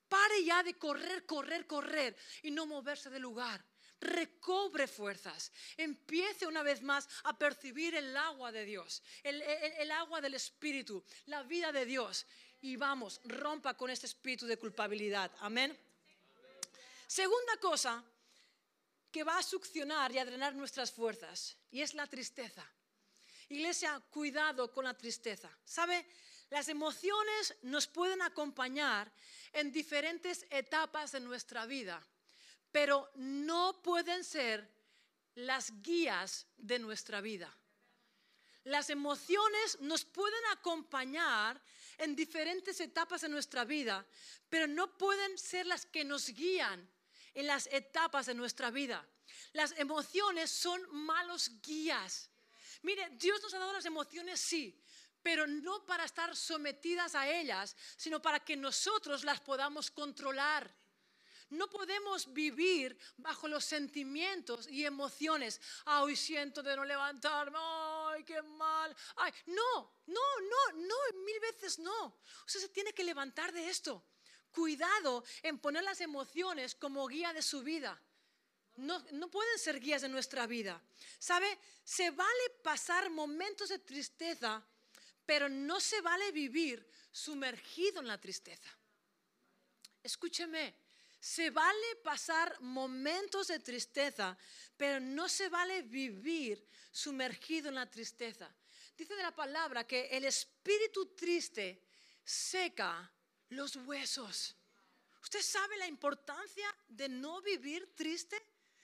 Pare 0.08 0.44
ya 0.44 0.62
de 0.62 0.78
correr, 0.78 1.26
correr, 1.26 1.66
correr 1.66 2.16
y 2.44 2.52
no 2.52 2.68
moverse 2.68 3.10
del 3.10 3.24
lugar. 3.24 3.66
Recobre 4.00 4.88
fuerzas. 4.88 5.52
Empiece 5.76 6.46
una 6.46 6.62
vez 6.62 6.84
más 6.84 7.08
a 7.24 7.38
percibir 7.38 7.96
el 7.96 8.16
agua 8.16 8.52
de 8.52 8.66
Dios, 8.66 9.02
el, 9.24 9.42
el 9.42 9.92
agua 9.92 10.22
del 10.22 10.36
Espíritu, 10.36 11.04
la 11.26 11.42
vida 11.44 11.72
de 11.72 11.86
Dios. 11.86 12.28
Y 12.62 12.76
vamos, 12.76 13.22
rompa 13.24 13.76
con 13.76 13.90
este 13.90 14.06
espíritu 14.06 14.46
de 14.46 14.58
culpabilidad. 14.58 15.32
Amén. 15.40 15.78
Segunda 17.08 17.58
cosa, 17.58 18.04
que 19.14 19.24
va 19.24 19.38
a 19.38 19.44
succionar 19.44 20.12
y 20.12 20.18
a 20.18 20.26
drenar 20.26 20.56
nuestras 20.56 20.92
fuerzas, 20.92 21.56
y 21.70 21.82
es 21.82 21.94
la 21.94 22.08
tristeza. 22.08 22.68
Iglesia, 23.48 24.02
cuidado 24.10 24.72
con 24.72 24.86
la 24.86 24.98
tristeza. 24.98 25.56
¿Sabe? 25.64 26.08
Las 26.50 26.68
emociones 26.68 27.56
nos 27.62 27.86
pueden 27.86 28.24
acompañar 28.24 29.12
en 29.52 29.72
diferentes 29.72 30.48
etapas 30.50 31.12
de 31.12 31.20
nuestra 31.20 31.68
vida, 31.68 32.04
pero 32.72 33.12
no 33.14 33.84
pueden 33.84 34.24
ser 34.24 34.68
las 35.36 35.72
guías 35.84 36.48
de 36.58 36.80
nuestra 36.80 37.22
vida. 37.22 37.56
Las 38.64 38.90
emociones 38.90 39.80
nos 39.82 40.06
pueden 40.06 40.44
acompañar 40.54 41.62
en 42.00 42.16
diferentes 42.16 42.80
etapas 42.80 43.22
de 43.22 43.30
nuestra 43.30 43.64
vida, 43.64 44.08
pero 44.50 44.66
no 44.66 44.98
pueden 44.98 45.38
ser 45.38 45.68
las 45.68 45.86
que 45.86 46.04
nos 46.04 46.30
guían 46.30 46.90
en 47.34 47.48
las 47.48 47.68
etapas 47.68 48.26
de 48.26 48.34
nuestra 48.34 48.72
vida. 48.72 49.08
Las 49.54 49.72
emociones 49.78 50.52
son 50.52 50.82
malos 50.92 51.52
guías. 51.62 52.30
Mire, 52.82 53.10
Dios 53.12 53.42
nos 53.42 53.54
ha 53.54 53.60
dado 53.60 53.74
las 53.74 53.86
emociones, 53.86 54.40
sí, 54.40 54.82
pero 55.22 55.48
no 55.48 55.86
para 55.86 56.04
estar 56.04 56.36
sometidas 56.36 57.16
a 57.16 57.30
ellas, 57.30 57.76
sino 57.96 58.22
para 58.22 58.40
que 58.40 58.58
nosotros 58.58 59.24
las 59.24 59.40
podamos 59.40 59.90
controlar. 59.90 60.76
No 61.50 61.70
podemos 61.70 62.34
vivir 62.34 62.98
bajo 63.18 63.48
los 63.48 63.64
sentimientos 63.64 64.68
y 64.68 64.86
emociones. 64.86 65.62
Ah, 65.86 66.02
hoy 66.02 66.16
siento 66.16 66.64
de 66.64 66.76
no 66.76 66.84
levantarme. 66.84 67.58
Ay, 67.60 68.24
qué 68.24 68.42
mal. 68.42 68.96
Ay, 69.18 69.32
no, 69.46 69.92
no, 70.08 70.22
no, 70.42 70.78
no, 70.78 70.96
mil 71.24 71.40
veces 71.40 71.78
no. 71.78 72.20
Usted 72.48 72.60
se 72.60 72.70
tiene 72.70 72.92
que 72.92 73.04
levantar 73.04 73.54
de 73.54 73.70
esto 73.70 74.04
cuidado 74.54 75.24
en 75.42 75.60
poner 75.60 75.84
las 75.84 76.00
emociones 76.00 76.76
como 76.76 77.08
guía 77.08 77.34
de 77.34 77.42
su 77.42 77.62
vida. 77.64 78.00
No, 78.76 79.00
no, 79.12 79.30
pueden 79.30 79.60
ser 79.60 79.80
guías 79.80 80.02
de 80.02 80.10
nuestra 80.10 80.48
vida. 80.48 80.82
¿Sabe? 81.20 81.60
Se 81.84 82.12
vale 82.12 82.50
pasar 82.64 83.10
momentos 83.10 83.70
de 83.70 83.80
tristeza, 83.80 84.64
pero 85.26 85.50
no 85.50 85.80
se 85.80 86.02
vale 86.02 86.32
vivir 86.32 86.88
sumergido 87.12 88.00
en 88.00 88.08
la 88.08 88.20
tristeza. 88.20 88.70
Escúcheme, 90.02 90.76
se 91.20 91.52
vale 91.52 91.96
pasar 92.04 92.60
momentos 92.62 93.48
de 93.48 93.60
tristeza, 93.60 94.38
pero 94.76 95.00
no 95.00 95.30
se 95.30 95.50
vale 95.50 95.84
vivir 95.84 96.68
sumergido 96.92 97.70
en 97.70 97.76
la 97.76 97.90
tristeza. 97.90 98.54
Dice 98.98 99.16
de 99.16 99.24
la 99.24 99.34
palabra 99.34 99.88
que 99.88 100.08
el 100.08 100.26
espíritu 100.26 101.16
triste 101.16 101.82
seca 102.24 103.10
los 103.56 103.76
huesos. 103.76 104.56
¿Usted 105.22 105.42
sabe 105.42 105.78
la 105.78 105.88
importancia 105.88 106.68
de 106.88 107.08
no 107.10 107.42
vivir 107.42 107.94
triste? 107.96 108.42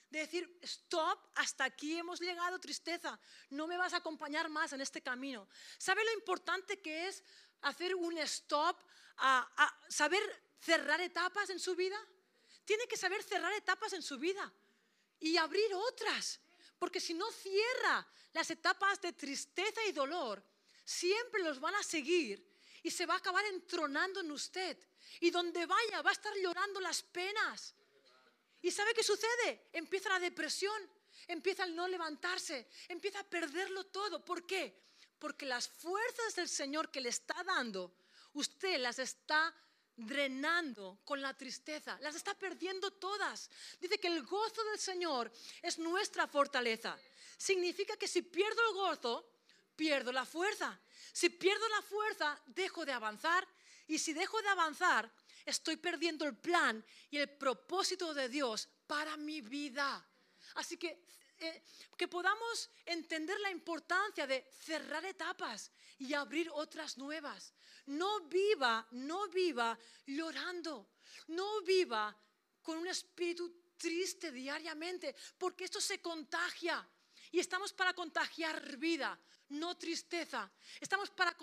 De 0.09 0.19
decir, 0.19 0.59
stop, 0.63 1.19
hasta 1.35 1.65
aquí 1.65 1.97
hemos 1.97 2.19
llegado, 2.19 2.59
tristeza, 2.59 3.19
no 3.51 3.67
me 3.67 3.77
vas 3.77 3.93
a 3.93 3.97
acompañar 3.97 4.49
más 4.49 4.73
en 4.73 4.81
este 4.81 5.01
camino. 5.01 5.47
¿Sabe 5.77 6.03
lo 6.03 6.13
importante 6.13 6.79
que 6.79 7.07
es 7.07 7.23
hacer 7.61 7.93
un 7.93 8.17
stop, 8.19 8.77
a, 9.17 9.77
saber 9.89 10.21
cerrar 10.59 10.99
etapas 11.01 11.49
en 11.49 11.59
su 11.59 11.75
vida? 11.75 11.97
Tiene 12.65 12.87
que 12.87 12.97
saber 12.97 13.21
cerrar 13.21 13.53
etapas 13.53 13.93
en 13.93 14.01
su 14.01 14.17
vida 14.17 14.51
y 15.19 15.37
abrir 15.37 15.73
otras, 15.75 16.39
porque 16.79 16.99
si 16.99 17.13
no 17.13 17.29
cierra 17.31 18.07
las 18.33 18.49
etapas 18.49 19.01
de 19.01 19.13
tristeza 19.13 19.85
y 19.85 19.91
dolor, 19.91 20.43
siempre 20.83 21.43
los 21.43 21.59
van 21.59 21.75
a 21.75 21.83
seguir 21.83 22.48
y 22.83 22.91
se 22.91 23.05
va 23.05 23.15
a 23.15 23.17
acabar 23.17 23.45
entronando 23.45 24.19
en 24.19 24.31
usted. 24.31 24.77
Y 25.19 25.31
donde 25.31 25.65
vaya 25.65 26.01
va 26.01 26.09
a 26.09 26.13
estar 26.13 26.33
llorando 26.37 26.79
las 26.79 27.01
penas. 27.01 27.75
¿Y 28.61 28.71
sabe 28.71 28.93
qué 28.93 29.03
sucede? 29.03 29.69
Empieza 29.73 30.09
la 30.09 30.19
depresión, 30.19 30.89
empieza 31.27 31.63
el 31.63 31.75
no 31.75 31.87
levantarse, 31.87 32.67
empieza 32.87 33.19
a 33.19 33.23
perderlo 33.23 33.85
todo. 33.85 34.23
¿Por 34.23 34.45
qué? 34.45 34.81
Porque 35.17 35.45
las 35.45 35.67
fuerzas 35.67 36.35
del 36.35 36.49
Señor 36.49 36.91
que 36.91 37.01
le 37.01 37.09
está 37.09 37.43
dando, 37.43 37.93
usted 38.33 38.79
las 38.79 38.99
está 38.99 39.53
drenando 39.95 40.99
con 41.03 41.21
la 41.21 41.35
tristeza, 41.35 41.97
las 42.01 42.15
está 42.15 42.33
perdiendo 42.33 42.91
todas. 42.91 43.49
Dice 43.79 43.99
que 43.99 44.07
el 44.07 44.23
gozo 44.23 44.63
del 44.65 44.79
Señor 44.79 45.31
es 45.61 45.77
nuestra 45.77 46.27
fortaleza. 46.27 46.97
Significa 47.37 47.97
que 47.97 48.07
si 48.07 48.21
pierdo 48.21 48.61
el 48.69 48.75
gozo, 48.75 49.25
pierdo 49.79 50.11
la 50.11 50.25
fuerza. 50.25 50.77
Si 51.13 51.29
pierdo 51.29 51.65
la 51.69 51.81
fuerza, 51.81 52.37
dejo 52.47 52.85
de 52.85 52.91
avanzar. 52.91 53.47
Y 53.87 53.97
si 53.97 54.11
dejo 54.11 54.41
de 54.41 54.49
avanzar, 54.49 55.09
estoy 55.45 55.77
perdiendo 55.77 56.25
el 56.25 56.35
plan 56.35 56.83
y 57.09 57.17
el 57.17 57.29
propósito 57.29 58.13
de 58.13 58.27
Dios 58.27 58.67
para 58.85 59.15
mi 59.15 59.39
vida. 59.39 60.05
Así 60.55 60.75
que 60.75 61.01
eh, 61.39 61.63
que 61.95 62.09
podamos 62.09 62.69
entender 62.85 63.39
la 63.39 63.51
importancia 63.51 64.27
de 64.27 64.45
cerrar 64.51 65.05
etapas 65.05 65.71
y 65.97 66.13
abrir 66.13 66.49
otras 66.53 66.97
nuevas. 66.97 67.53
No 67.85 68.27
viva, 68.27 68.85
no 68.91 69.29
viva 69.29 69.79
llorando. 70.05 70.89
No 71.27 71.61
viva 71.61 72.13
con 72.61 72.77
un 72.79 72.87
espíritu 72.87 73.61
triste 73.77 74.29
diariamente, 74.33 75.15
porque 75.37 75.63
esto 75.63 75.79
se 75.79 76.01
contagia. 76.01 76.85
Y 77.31 77.39
estamos 77.39 77.73
para 77.73 77.93
contagiar 77.93 78.77
vida, 78.77 79.19
no 79.49 79.77
tristeza. 79.77 80.49
Estamos 80.79 81.09
para 81.11 81.35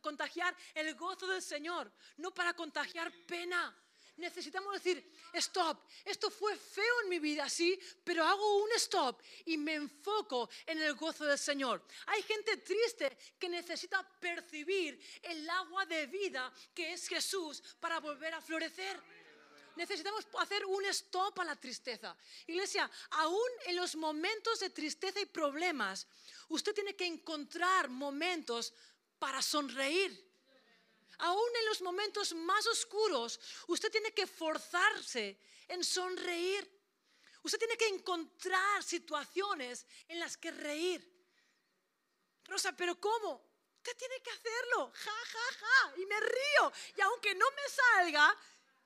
contagiar 0.00 0.56
el 0.74 0.94
gozo 0.94 1.26
del 1.26 1.42
Señor, 1.42 1.90
no 2.18 2.32
para 2.32 2.54
contagiar 2.54 3.12
pena. 3.26 3.74
Necesitamos 4.16 4.74
decir, 4.74 5.12
stop, 5.32 5.88
esto 6.04 6.30
fue 6.30 6.56
feo 6.56 7.00
en 7.02 7.08
mi 7.08 7.18
vida, 7.18 7.48
sí, 7.48 7.76
pero 8.04 8.24
hago 8.24 8.62
un 8.62 8.70
stop 8.72 9.20
y 9.46 9.56
me 9.56 9.74
enfoco 9.74 10.48
en 10.66 10.80
el 10.80 10.94
gozo 10.94 11.24
del 11.24 11.38
Señor. 11.38 11.84
Hay 12.06 12.22
gente 12.22 12.58
triste 12.58 13.18
que 13.36 13.48
necesita 13.48 14.08
percibir 14.20 15.00
el 15.20 15.50
agua 15.50 15.84
de 15.86 16.06
vida 16.06 16.52
que 16.72 16.92
es 16.92 17.08
Jesús 17.08 17.60
para 17.80 17.98
volver 17.98 18.34
a 18.34 18.40
florecer. 18.40 19.02
Necesitamos 19.76 20.26
hacer 20.38 20.64
un 20.66 20.84
stop 20.86 21.40
a 21.40 21.44
la 21.44 21.56
tristeza. 21.56 22.16
Iglesia, 22.46 22.90
aún 23.10 23.50
en 23.66 23.76
los 23.76 23.96
momentos 23.96 24.60
de 24.60 24.70
tristeza 24.70 25.20
y 25.20 25.26
problemas, 25.26 26.06
usted 26.48 26.74
tiene 26.74 26.94
que 26.94 27.06
encontrar 27.06 27.88
momentos 27.88 28.72
para 29.18 29.42
sonreír. 29.42 30.12
Aún 31.18 31.56
en 31.60 31.66
los 31.66 31.80
momentos 31.80 32.34
más 32.34 32.66
oscuros, 32.66 33.40
usted 33.68 33.90
tiene 33.90 34.12
que 34.12 34.26
forzarse 34.26 35.38
en 35.68 35.82
sonreír. 35.82 36.70
Usted 37.42 37.58
tiene 37.58 37.76
que 37.76 37.88
encontrar 37.88 38.82
situaciones 38.82 39.86
en 40.08 40.18
las 40.18 40.36
que 40.36 40.50
reír. 40.50 41.14
Rosa, 42.46 42.72
pero 42.72 42.98
¿cómo? 43.00 43.54
Usted 43.76 43.96
tiene 43.98 44.22
que 44.22 44.30
hacerlo. 44.30 44.90
Ja, 44.94 45.12
ja, 45.12 45.54
ja. 45.60 45.94
Y 45.98 46.06
me 46.06 46.18
río. 46.20 46.72
Y 46.96 47.00
aunque 47.02 47.34
no 47.34 47.44
me 47.50 47.68
salga, 47.68 48.36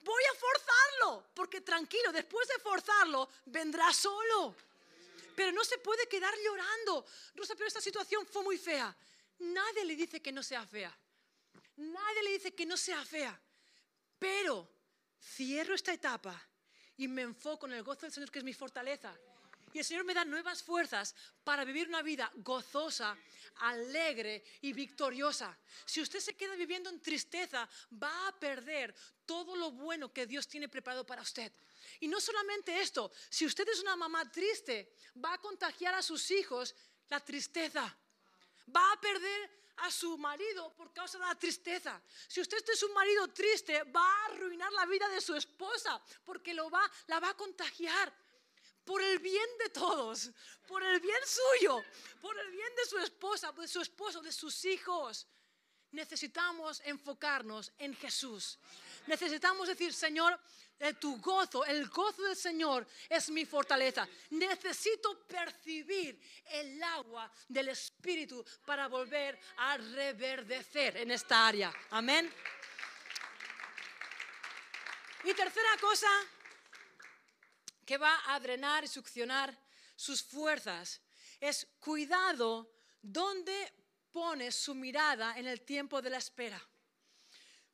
voy 0.03 0.23
a 0.25 0.35
forzarlo. 0.35 1.29
Porque 1.35 1.61
tranquilo, 1.61 2.13
después 2.13 2.47
de 2.49 2.59
forzarlo, 2.59 3.29
vendrá 3.47 3.93
solo. 3.93 4.55
Pero 5.35 5.53
no 5.53 5.65
se 5.65 5.79
puede 5.79 6.09
quedar 6.09 6.35
llorando. 6.45 7.05
Rosa, 7.35 7.55
pero 7.55 7.69
esta 7.69 7.81
situación 7.81 8.27
fue 8.27 8.43
muy 8.43 8.59
fea. 8.59 8.95
Nadie 9.39 9.85
le 9.85 9.95
dice 9.95 10.21
que 10.21 10.33
no 10.33 10.43
sea 10.43 10.67
fea. 10.67 10.97
Nadie 11.77 12.23
le 12.25 12.31
dice 12.31 12.55
que 12.55 12.67
no 12.67 12.77
sea 12.77 13.05
fea. 13.05 13.41
Pero 14.19 14.69
cierro 15.21 15.75
esta 15.75 15.93
etapa 15.93 16.41
y 16.97 17.07
me 17.07 17.23
enfoco 17.23 17.67
en 17.67 17.75
el 17.75 17.85
gozo 17.85 18.03
del 18.03 18.13
Señor, 18.13 18.31
que 18.31 18.41
es 18.41 18.45
mi 18.45 18.53
fortaleza. 18.53 19.17
Y 19.79 19.81
el 19.81 19.87
Señor 19.87 20.05
me 20.05 20.13
da 20.13 20.25
nuevas 20.25 20.61
fuerzas 20.61 21.15
para 21.45 21.65
vivir 21.65 21.87
una 21.87 22.03
vida 22.03 22.29
gozosa, 22.39 23.17
alegre 23.59 24.43
y 24.63 24.73
victoriosa. 24.73 25.57
Si 25.87 26.01
usted 26.01 26.19
se 26.19 26.35
queda 26.35 26.57
viviendo 26.57 26.91
en 26.91 27.01
tristeza, 27.01 27.69
va 27.93 28.27
a 28.27 28.37
perder 28.41 28.93
todo 29.25 29.55
lo 29.55 29.71
bueno 29.71 30.13
que 30.13 30.27
Dios 30.27 30.49
tiene 30.49 30.69
preparado 30.69 31.07
para 31.07 31.23
usted. 31.23 31.53
Y 32.01 32.09
no 32.09 32.21
solamente 32.21 32.81
esto, 32.81 33.13
si 33.31 33.47
usted 33.47 33.69
es 33.69 33.79
una 33.79 33.95
mamá 33.95 34.29
triste, 34.33 34.97
va 35.25 35.35
a 35.35 35.39
contagiar 35.39 35.95
a 35.95 36.03
sus 36.03 36.29
hijos 36.33 36.75
la 37.09 37.21
tristeza. 37.21 37.83
Va 38.75 38.93
a 38.95 39.01
perder 39.01 39.49
a 39.77 39.93
su 39.93 40.19
marido 40.19 40.75
por 40.75 40.93
causa 40.93 41.19
de 41.19 41.25
la 41.25 41.39
tristeza. 41.39 42.03
Si 42.27 42.41
usted 42.41 42.69
es 42.69 42.83
un 42.83 42.93
marido 42.95 43.29
triste, 43.29 43.85
va 43.85 44.03
a 44.03 44.25
arruinar 44.25 44.73
la 44.73 44.87
vida 44.87 45.09
de 45.09 45.21
su 45.21 45.37
esposa 45.37 46.03
porque 46.25 46.53
lo 46.53 46.69
va, 46.69 46.83
la 47.07 47.21
va 47.21 47.31
a 47.31 47.37
contagiar 47.37 48.13
por 48.89 49.03
el 49.03 49.19
bien 49.19 49.51
de 49.59 49.69
todos, 49.69 50.31
por 50.67 50.83
el 50.83 50.99
bien 50.99 51.21
suyo, 51.27 51.85
por 52.23 52.35
el 52.39 52.51
bien 52.51 52.75
de 52.75 52.87
su 52.87 52.97
esposa, 52.97 53.53
de 53.53 53.69
su 53.69 53.83
esposo, 53.83 54.23
de 54.23 54.33
sus 54.33 54.65
hijos. 54.65 55.27
Necesitamos 55.91 56.81
enfocarnos 56.87 57.71
en 57.77 57.95
Jesús. 57.95 58.59
Necesitamos 59.07 59.69
decir, 59.69 59.93
Señor, 59.93 60.41
tu 60.99 61.21
gozo, 61.21 61.67
el 61.67 61.87
gozo 61.89 62.23
del 62.23 62.35
Señor 62.37 62.87
es 63.11 63.29
mi 63.29 63.45
fortaleza. 63.45 64.09
Necesito 64.31 65.27
percibir 65.27 66.19
el 66.47 66.83
agua 66.83 67.31
del 67.47 67.69
Espíritu 67.69 68.43
para 68.65 68.87
volver 68.89 69.39
a 69.59 69.77
reverdecer 69.77 70.97
en 70.97 71.11
esta 71.11 71.47
área. 71.47 71.71
Amén. 71.91 72.33
Y 75.25 75.35
tercera 75.35 75.77
cosa 75.79 76.09
que 77.89 77.97
va 77.97 78.35
a 78.35 78.39
drenar 78.39 78.85
y 78.85 78.87
succionar 78.87 79.59
sus 79.97 80.23
fuerzas 80.23 81.01
es 81.41 81.67
cuidado 81.81 82.71
donde 83.01 83.57
pone 84.13 84.53
su 84.53 84.75
mirada 84.75 85.39
en 85.39 85.47
el 85.47 85.63
tiempo 85.63 86.03
de 86.03 86.11
la 86.11 86.19
espera. 86.19 86.61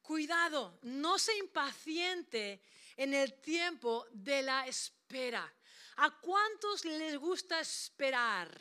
Cuidado, 0.00 0.78
no 0.82 1.18
se 1.18 1.36
impaciente 1.38 2.62
en 2.96 3.12
el 3.12 3.40
tiempo 3.40 4.06
de 4.12 4.42
la 4.42 4.68
espera. 4.68 5.52
¿A 5.96 6.20
cuántos 6.20 6.84
les 6.84 7.16
gusta 7.16 7.58
esperar? 7.58 8.56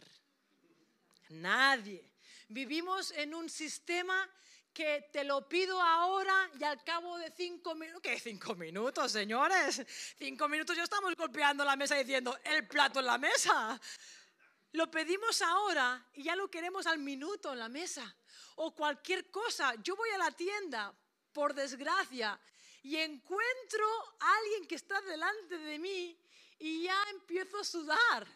Nadie. 1.29 2.15
Vivimos 2.47 3.11
en 3.11 3.35
un 3.35 3.47
sistema 3.47 4.27
que 4.73 5.09
te 5.11 5.23
lo 5.23 5.47
pido 5.47 5.79
ahora 5.81 6.49
y 6.59 6.63
al 6.63 6.83
cabo 6.83 7.17
de 7.17 7.31
cinco 7.31 7.75
minutos, 7.75 8.01
¿qué 8.01 8.19
cinco 8.19 8.55
minutos, 8.55 9.11
señores? 9.11 9.85
Cinco 10.17 10.49
minutos 10.49 10.75
ya 10.75 10.83
estamos 10.83 11.15
golpeando 11.15 11.63
la 11.63 11.75
mesa 11.75 11.95
diciendo, 11.95 12.37
el 12.43 12.67
plato 12.67 12.99
en 12.99 13.05
la 13.05 13.17
mesa. 13.17 13.79
Lo 14.71 14.89
pedimos 14.89 15.41
ahora 15.43 16.03
y 16.13 16.23
ya 16.23 16.35
lo 16.35 16.49
queremos 16.49 16.87
al 16.87 16.97
minuto 16.97 17.53
en 17.53 17.59
la 17.59 17.69
mesa. 17.69 18.15
O 18.55 18.73
cualquier 18.73 19.29
cosa. 19.29 19.75
Yo 19.83 19.95
voy 19.95 20.09
a 20.09 20.17
la 20.17 20.31
tienda, 20.31 20.93
por 21.31 21.53
desgracia, 21.53 22.39
y 22.81 22.97
encuentro 22.97 23.85
a 24.19 24.37
alguien 24.37 24.67
que 24.67 24.75
está 24.75 24.99
delante 25.01 25.57
de 25.59 25.77
mí 25.77 26.19
y 26.59 26.83
ya 26.83 26.97
empiezo 27.11 27.59
a 27.59 27.63
sudar. 27.63 28.27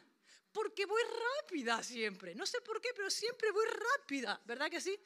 Porque 0.52 0.86
voy 0.86 1.02
rápida 1.42 1.82
siempre. 1.82 2.36
No 2.36 2.46
sé 2.46 2.62
por 2.62 2.80
qué, 2.82 2.90
pero 2.96 3.10
siempre 3.10 3.52
voy 3.52 3.66
rápida. 3.66 4.40
¿Verdad 4.46 4.70
que 4.70 4.82
sí? 4.82 5.00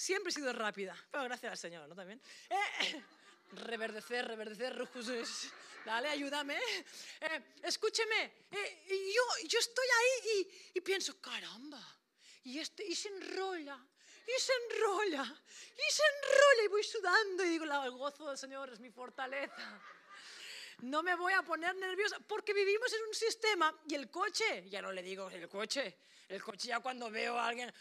Siempre 0.00 0.30
he 0.30 0.32
sido 0.32 0.50
rápida. 0.54 0.96
Pero 1.10 1.24
gracias 1.24 1.52
al 1.52 1.58
Señor, 1.58 1.86
¿no? 1.86 1.94
También. 1.94 2.22
Eh, 2.48 3.02
reverdecer, 3.52 4.26
reverdecer, 4.26 4.74
rujus. 4.74 5.52
Dale, 5.84 6.08
ayúdame. 6.08 6.58
Eh, 7.20 7.42
escúcheme. 7.62 8.46
Eh, 8.50 9.12
yo, 9.14 9.46
yo 9.46 9.58
estoy 9.58 9.86
ahí 9.86 10.30
y, 10.72 10.78
y 10.78 10.80
pienso, 10.80 11.20
caramba. 11.20 11.82
Y, 12.44 12.58
este, 12.58 12.82
y 12.82 12.94
se 12.94 13.08
enrolla 13.08 13.78
y 14.26 14.40
se 14.40 14.52
enrolla, 14.52 15.22
y 15.24 15.92
se 15.92 16.02
enrolla 16.02 16.64
y 16.64 16.68
voy 16.68 16.84
sudando 16.84 17.44
y 17.44 17.48
digo, 17.48 17.64
el 17.64 17.90
gozo 17.90 18.28
del 18.28 18.38
Señor 18.38 18.70
es 18.70 18.78
mi 18.78 18.90
fortaleza. 18.90 19.82
No 20.82 21.02
me 21.02 21.14
voy 21.16 21.32
a 21.32 21.42
poner 21.42 21.74
nerviosa 21.74 22.18
porque 22.20 22.54
vivimos 22.54 22.92
en 22.92 23.02
un 23.06 23.14
sistema 23.14 23.74
y 23.88 23.96
el 23.96 24.08
coche, 24.08 24.68
ya 24.70 24.80
no 24.80 24.92
le 24.92 25.02
digo 25.02 25.28
el 25.30 25.48
coche, 25.48 25.96
el 26.30 26.42
coche 26.42 26.68
ya 26.68 26.80
cuando 26.80 27.10
veo 27.10 27.36
a 27.36 27.48
alguien, 27.48 27.72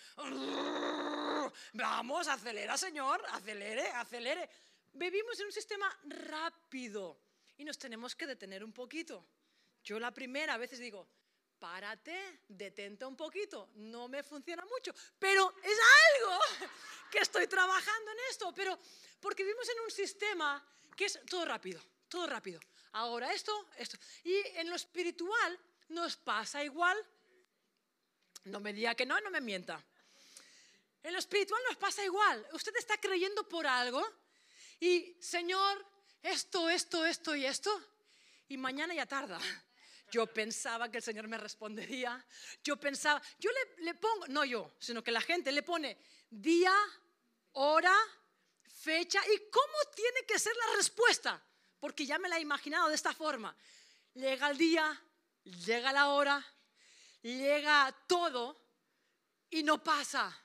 vamos, 1.73 2.27
acelera 2.27 2.77
Señor, 2.77 3.23
acelere, 3.29 3.87
acelere. 3.89 4.49
Vivimos 4.93 5.39
en 5.39 5.45
un 5.45 5.51
sistema 5.51 5.87
rápido 6.03 7.19
y 7.57 7.63
nos 7.63 7.77
tenemos 7.77 8.15
que 8.15 8.25
detener 8.25 8.63
un 8.63 8.73
poquito. 8.73 9.23
Yo 9.83 9.99
la 9.99 10.11
primera 10.11 10.55
a 10.55 10.57
veces 10.57 10.79
digo, 10.79 11.07
párate, 11.59 12.41
detente 12.47 13.05
un 13.05 13.15
poquito, 13.15 13.69
no 13.75 14.07
me 14.07 14.23
funciona 14.23 14.65
mucho, 14.65 14.93
pero 15.19 15.53
es 15.61 15.77
algo 16.15 16.39
que 17.11 17.19
estoy 17.19 17.45
trabajando 17.45 18.11
en 18.11 18.17
esto, 18.31 18.51
pero 18.53 18.79
porque 19.19 19.43
vivimos 19.43 19.69
en 19.69 19.79
un 19.81 19.91
sistema 19.91 20.65
que 20.97 21.05
es 21.05 21.19
todo 21.29 21.45
rápido, 21.45 21.81
todo 22.07 22.25
rápido. 22.25 22.59
Ahora 22.93 23.31
esto, 23.31 23.69
esto. 23.77 23.97
Y 24.23 24.35
en 24.55 24.69
lo 24.69 24.75
espiritual 24.75 25.59
nos 25.89 26.17
pasa 26.17 26.63
igual. 26.63 26.97
No 28.45 28.59
me 28.59 28.73
diga 28.73 28.95
que 28.95 29.05
no, 29.05 29.19
no 29.21 29.29
me 29.29 29.41
mienta. 29.41 29.83
En 31.03 31.13
lo 31.13 31.19
espiritual 31.19 31.61
nos 31.67 31.77
pasa 31.77 32.03
igual. 32.03 32.45
Usted 32.53 32.75
está 32.77 32.97
creyendo 32.97 33.47
por 33.47 33.65
algo 33.65 34.05
y, 34.79 35.15
Señor, 35.19 35.85
esto, 36.21 36.69
esto, 36.69 37.05
esto 37.05 37.35
y 37.35 37.45
esto, 37.45 37.71
y 38.49 38.57
mañana 38.57 38.93
ya 38.93 39.05
tarda. 39.05 39.39
Yo 40.11 40.25
pensaba 40.27 40.89
que 40.89 40.97
el 40.97 41.03
Señor 41.03 41.27
me 41.27 41.37
respondería. 41.37 42.25
Yo 42.63 42.77
pensaba, 42.77 43.21
yo 43.37 43.51
le, 43.77 43.93
pongo, 43.93 44.27
no 44.27 44.43
yo, 44.43 44.73
sino 44.79 45.03
que 45.03 45.11
la 45.11 45.21
gente 45.21 45.51
le 45.51 45.61
pone 45.61 45.97
día, 46.29 46.73
hora, 47.53 47.95
fecha 48.63 49.21
y 49.27 49.49
cómo 49.51 49.77
tiene 49.95 50.25
que 50.25 50.39
ser 50.39 50.55
la 50.55 50.77
respuesta. 50.77 51.41
Porque 51.79 52.05
ya 52.05 52.17
me 52.17 52.27
la 52.27 52.37
he 52.37 52.41
imaginado 52.41 52.89
de 52.89 52.95
esta 52.95 53.13
forma. 53.13 53.55
Llega 54.15 54.49
el 54.49 54.57
día, 54.57 54.99
llega 55.43 55.93
la 55.93 56.09
hora, 56.09 56.43
llega 57.21 57.93
todo 58.07 58.59
y 59.49 59.63
no 59.63 59.83
pasa. 59.83 60.35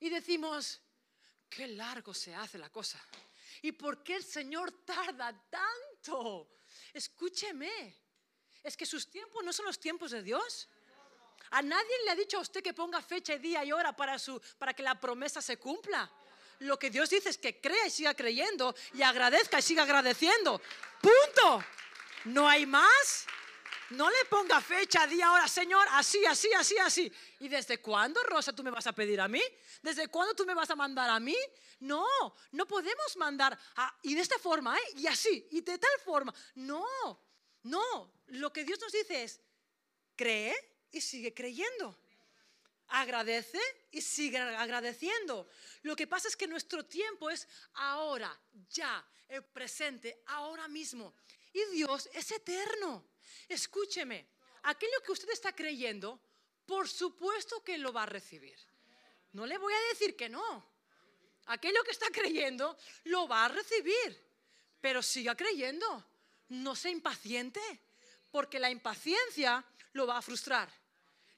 Y 0.00 0.08
decimos, 0.10 0.80
qué 1.48 1.66
largo 1.68 2.12
se 2.12 2.34
hace 2.34 2.58
la 2.58 2.70
cosa. 2.70 3.02
¿Y 3.62 3.72
por 3.72 4.02
qué 4.02 4.16
el 4.16 4.24
Señor 4.24 4.72
tarda 4.84 5.32
tanto? 5.48 6.50
Escúcheme, 6.92 7.96
es 8.62 8.76
que 8.76 8.86
sus 8.86 9.10
tiempos 9.10 9.42
no 9.44 9.52
son 9.52 9.66
los 9.66 9.78
tiempos 9.78 10.10
de 10.10 10.22
Dios. 10.22 10.68
A 11.50 11.62
nadie 11.62 12.04
le 12.04 12.10
ha 12.10 12.16
dicho 12.16 12.38
a 12.38 12.40
usted 12.40 12.62
que 12.62 12.74
ponga 12.74 13.00
fecha 13.00 13.34
y 13.34 13.38
día 13.38 13.64
y 13.64 13.72
hora 13.72 13.94
para, 13.94 14.18
su, 14.18 14.40
para 14.58 14.74
que 14.74 14.82
la 14.82 14.98
promesa 14.98 15.40
se 15.40 15.56
cumpla. 15.56 16.10
Lo 16.60 16.78
que 16.78 16.90
Dios 16.90 17.10
dice 17.10 17.28
es 17.28 17.38
que 17.38 17.60
crea 17.60 17.86
y 17.86 17.90
siga 17.90 18.14
creyendo 18.14 18.74
y 18.94 19.02
agradezca 19.02 19.58
y 19.58 19.62
siga 19.62 19.82
agradeciendo. 19.82 20.60
Punto. 21.00 21.64
No 22.24 22.48
hay 22.48 22.64
más. 22.64 23.26
No 23.90 24.08
le 24.08 24.24
ponga 24.30 24.60
fecha, 24.60 25.06
día, 25.06 25.30
hora, 25.30 25.46
Señor, 25.46 25.86
así, 25.90 26.24
así, 26.24 26.52
así, 26.54 26.78
así. 26.78 27.12
¿Y 27.40 27.48
desde 27.48 27.78
cuándo, 27.78 28.22
Rosa, 28.22 28.52
tú 28.54 28.62
me 28.62 28.70
vas 28.70 28.86
a 28.86 28.92
pedir 28.92 29.20
a 29.20 29.28
mí? 29.28 29.42
¿Desde 29.82 30.08
cuándo 30.08 30.34
tú 30.34 30.46
me 30.46 30.54
vas 30.54 30.70
a 30.70 30.76
mandar 30.76 31.10
a 31.10 31.20
mí? 31.20 31.36
No, 31.80 32.06
no 32.52 32.66
podemos 32.66 33.16
mandar 33.16 33.58
y 34.02 34.14
de 34.14 34.22
esta 34.22 34.38
forma, 34.38 34.76
¿eh? 34.78 34.82
y 34.96 35.06
así, 35.06 35.46
y 35.50 35.60
de 35.60 35.78
tal 35.78 36.00
forma. 36.02 36.34
No, 36.54 36.86
no, 37.62 38.12
lo 38.28 38.52
que 38.52 38.64
Dios 38.64 38.80
nos 38.80 38.92
dice 38.92 39.24
es, 39.24 39.40
cree 40.16 40.54
y 40.90 41.00
sigue 41.00 41.34
creyendo. 41.34 41.98
agradece 42.88 43.60
y 43.90 44.00
sigue 44.00 44.38
agradeciendo. 44.38 45.48
Lo 45.82 45.94
que 45.94 46.06
pasa 46.06 46.28
es 46.28 46.36
que 46.36 46.46
nuestro 46.46 46.84
tiempo 46.86 47.28
es 47.28 47.46
ahora, 47.74 48.38
ya, 48.70 49.04
el 49.28 49.44
presente, 49.44 50.22
ahora 50.26 50.68
mismo. 50.68 51.14
Y 51.52 51.64
Dios 51.72 52.08
es 52.12 52.30
eterno. 52.30 53.13
Escúcheme, 53.48 54.26
aquello 54.62 55.00
que 55.04 55.12
usted 55.12 55.30
está 55.30 55.54
creyendo, 55.54 56.20
por 56.66 56.88
supuesto 56.88 57.62
que 57.62 57.78
lo 57.78 57.92
va 57.92 58.04
a 58.04 58.06
recibir. 58.06 58.58
No 59.32 59.46
le 59.46 59.58
voy 59.58 59.72
a 59.72 59.88
decir 59.90 60.16
que 60.16 60.28
no. 60.28 60.74
Aquello 61.46 61.82
que 61.84 61.90
está 61.90 62.06
creyendo, 62.10 62.76
lo 63.04 63.28
va 63.28 63.44
a 63.44 63.48
recibir. 63.48 64.22
Pero 64.80 65.02
siga 65.02 65.34
creyendo. 65.34 66.06
No 66.48 66.76
sea 66.76 66.90
impaciente, 66.90 67.60
porque 68.30 68.58
la 68.58 68.70
impaciencia 68.70 69.64
lo 69.92 70.06
va 70.06 70.18
a 70.18 70.22
frustrar. 70.22 70.70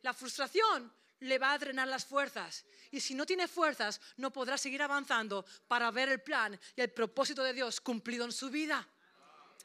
La 0.03 0.13
frustración 0.13 0.93
le 1.21 1.39
va 1.39 1.53
a 1.53 1.59
drenar 1.59 1.89
las 1.89 2.05
fuerzas. 2.05 2.65
Y 2.91 3.01
si 3.01 3.15
no 3.15 3.27
tiene 3.27 3.49
fuerzas, 3.49 4.01
no 4.17 4.33
podrá 4.33 4.59
seguir 4.59 4.83
avanzando 4.83 5.45
para 5.67 5.91
ver 5.91 6.09
el 6.09 6.21
plan 6.21 6.59
y 6.75 6.81
el 6.81 6.91
propósito 6.91 7.43
de 7.43 7.53
Dios 7.53 7.81
cumplido 7.81 8.25
en 8.25 8.33
su 8.33 8.51
vida. 8.51 8.87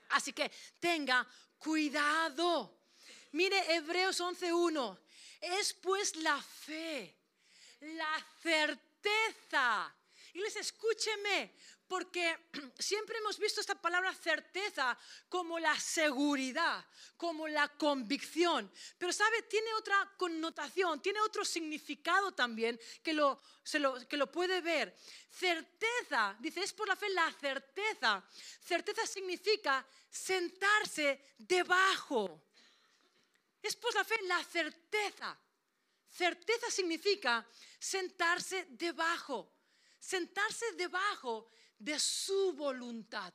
Así 0.10 0.34
que 0.34 0.52
tenga 0.80 1.28
cuidado. 1.64 2.78
Mire 3.32 3.76
Hebreos 3.76 4.20
11.1. 4.20 4.98
Es 5.40 5.74
pues 5.74 6.16
la 6.18 6.42
fe, 6.42 7.16
la 7.80 8.28
certeza. 8.42 9.96
Y 10.34 10.40
les 10.40 10.56
escúcheme, 10.56 11.54
porque 11.92 12.38
siempre 12.80 13.18
hemos 13.18 13.38
visto 13.38 13.60
esta 13.60 13.76
palabra 13.76 14.14
certeza 14.14 14.98
como 15.28 15.60
la 15.60 15.78
seguridad, 15.78 16.86
como 17.18 17.50
la 17.50 17.68
convicción, 17.68 18.72
pero 18.98 19.12
sabe, 19.12 19.42
tiene 19.42 19.74
otra 19.74 20.10
connotación, 20.16 21.02
tiene 21.02 21.20
otro 21.20 21.44
significado 21.44 22.32
también 22.32 22.80
que 23.04 23.12
lo, 23.12 23.42
que 24.08 24.16
lo 24.16 24.32
puede 24.32 24.62
ver. 24.62 24.96
Certeza, 25.30 26.38
dice, 26.40 26.64
es 26.64 26.72
por 26.72 26.88
la 26.88 26.96
fe 26.96 27.10
la 27.10 27.30
certeza. 27.34 28.24
Certeza 28.64 29.06
significa 29.06 29.86
sentarse 30.10 31.34
debajo. 31.38 32.42
Es 33.62 33.76
por 33.76 33.94
la 33.94 34.06
fe 34.06 34.16
la 34.28 34.42
certeza. 34.46 35.38
Certeza 36.08 36.72
significa 36.72 37.46
sentarse 37.78 38.66
debajo. 38.70 39.61
Sentarse 40.02 40.66
debajo 40.74 41.48
de 41.78 41.98
su 42.00 42.54
voluntad. 42.54 43.32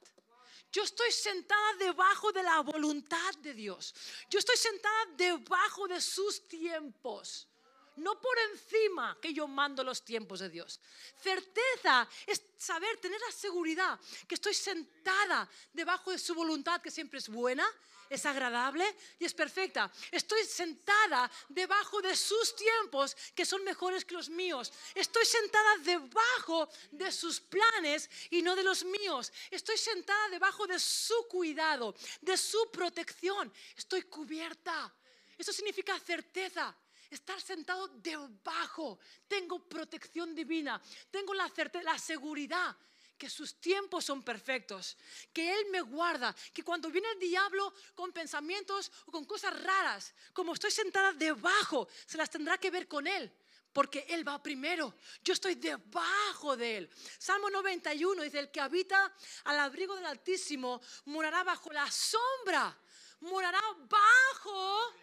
Yo 0.73 0.83
estoy 0.83 1.11
sentada 1.13 1.75
debajo 1.79 2.33
de 2.33 2.43
la 2.43 2.61
voluntad 2.61 3.35
de 3.37 3.55
Dios. 3.55 3.95
Yo 4.29 4.39
estoy 4.39 4.57
sentada 4.57 5.07
debajo 5.17 5.89
de 5.89 6.01
sus 6.01 6.47
tiempos. 6.49 7.49
No 7.97 8.21
por 8.21 8.37
encima 8.51 9.17
que 9.23 9.33
yo 9.33 9.49
mando 9.49 9.83
los 9.83 10.05
tiempos 10.05 10.41
de 10.41 10.51
Dios. 10.51 10.81
Certeza 11.23 12.07
es 12.27 12.43
saber, 12.59 12.99
tener 12.99 13.19
la 13.21 13.33
seguridad 13.33 13.99
que 14.29 14.35
estoy 14.35 14.53
sentada 14.53 15.49
debajo 15.73 16.11
de 16.11 16.19
su 16.19 16.35
voluntad, 16.35 16.83
que 16.83 16.91
siempre 16.91 17.21
es 17.21 17.29
buena, 17.29 17.67
es 18.11 18.27
agradable 18.27 18.85
y 19.19 19.25
es 19.25 19.35
perfecta. 19.35 19.91
Estoy 20.11 20.45
sentada 20.45 21.31
debajo 21.49 22.01
de 22.01 22.15
sus 22.17 22.55
tiempos 22.57 23.17
que 23.35 23.47
son 23.47 23.65
mejores 23.65 24.05
que 24.05 24.15
los 24.15 24.29
míos. 24.29 24.73
Estoy 24.95 25.25
sentada 25.25 25.77
debajo 25.79 26.69
de 26.91 27.11
sus 27.13 27.41
planes 27.41 28.09
y 28.31 28.43
no 28.43 28.57
de 28.57 28.63
los 28.63 28.85
míos. 28.85 29.33
Estoy 29.51 29.79
sentada 29.79 30.29
debajo 30.29 30.67
de 30.67 30.79
su 30.79 31.27
cuidado, 31.29 31.95
de 32.21 32.37
su 32.37 32.71
protección. 32.71 33.53
Estoy 33.77 34.03
cubierta. 34.03 34.95
Eso 35.37 35.53
significa 35.53 35.99
certeza. 35.99 36.75
Estar 37.09 37.41
sentado 37.41 37.89
debajo. 37.89 38.99
Tengo 39.29 39.61
protección 39.69 40.35
divina. 40.35 40.81
Tengo 41.11 41.35
la, 41.35 41.51
la 41.83 41.99
seguridad 41.99 42.77
que 43.17 43.31
sus 43.31 43.61
tiempos 43.61 44.05
son 44.05 44.23
perfectos, 44.23 44.97
que 45.33 45.53
Él 45.53 45.67
me 45.71 45.81
guarda, 45.81 46.35
que 46.53 46.63
cuando 46.63 46.91
viene 46.91 47.09
el 47.13 47.19
diablo 47.19 47.73
con 47.95 48.13
pensamientos 48.13 48.93
o 49.07 49.13
con 49.13 49.25
cosas 49.25 49.61
raras, 49.63 50.15
como 50.33 50.55
estoy 50.55 50.71
sentada 50.71 51.13
debajo, 51.13 51.89
se 52.07 52.19
las 52.19 52.31
tendrá 52.31 52.59
que 52.59 52.71
ver 52.71 52.87
con 52.87 53.07
Él, 53.07 53.33
porque 53.73 54.07
Él 54.09 54.27
va 54.27 54.43
primero, 54.43 54.95
yo 55.23 55.33
estoy 55.33 55.55
debajo 55.55 56.57
de 56.57 56.79
Él. 56.79 56.91
Salmo 57.19 57.51
91 57.51 58.23
dice, 58.23 58.39
el 58.39 58.51
que 58.51 58.61
habita 58.61 59.15
al 59.45 59.59
abrigo 59.59 59.95
del 59.95 60.07
Altísimo 60.07 60.81
morará 61.07 61.43
bajo 61.45 61.73
la 61.73 61.91
sombra, 61.91 62.77
morará 63.21 63.61
bajo 63.89 64.95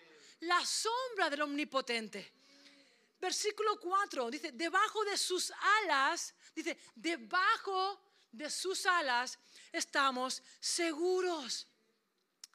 la 0.41 0.63
sombra 0.65 1.29
del 1.29 1.41
Omnipotente. 1.41 2.33
Versículo 3.19 3.79
4 3.79 4.29
dice, 4.29 4.51
debajo 4.51 5.05
de 5.05 5.17
sus 5.17 5.53
alas, 5.85 6.35
dice, 6.55 6.77
debajo 6.95 8.01
de 8.31 8.49
sus 8.49 8.85
alas 8.85 9.39
estamos 9.71 10.41
seguros. 10.59 11.67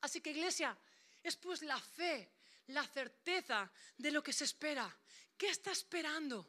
Así 0.01 0.21
que 0.21 0.31
iglesia, 0.31 0.77
es 1.23 1.37
pues 1.37 1.63
la 1.63 1.81
fe, 1.81 2.31
la 2.69 2.87
certeza 2.87 3.71
de 3.97 4.11
lo 4.11 4.23
que 4.23 4.33
se 4.33 4.45
espera. 4.45 4.95
¿Qué 5.37 5.49
está 5.49 5.71
esperando? 5.71 6.47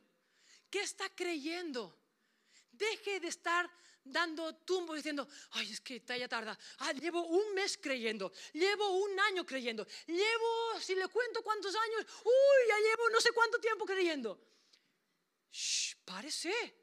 ¿Qué 0.70 0.82
está 0.82 1.10
creyendo? 1.10 1.98
Deje 2.72 3.20
de 3.20 3.28
estar 3.28 3.70
dando 4.04 4.56
tumbos 4.56 4.96
diciendo, 4.96 5.28
ay, 5.52 5.72
es 5.72 5.82
que 5.82 6.02
ya 6.02 6.28
tarda. 6.28 6.58
Ah, 6.80 6.94
llevo 6.94 7.24
un 7.24 7.54
mes 7.54 7.78
creyendo, 7.78 8.32
llevo 8.54 8.90
un 8.98 9.20
año 9.20 9.46
creyendo, 9.46 9.86
llevo, 10.08 10.80
si 10.80 10.96
le 10.96 11.08
cuento 11.08 11.44
cuántos 11.44 11.76
años, 11.76 12.06
uy, 12.24 12.68
ya 12.68 12.78
llevo 12.80 13.10
no 13.10 13.22
sé 13.22 13.32
cuánto 13.32 13.60
tiempo 13.60 13.86
creyendo. 13.86 14.40
Shh, 15.52 15.96
párese. 16.06 16.79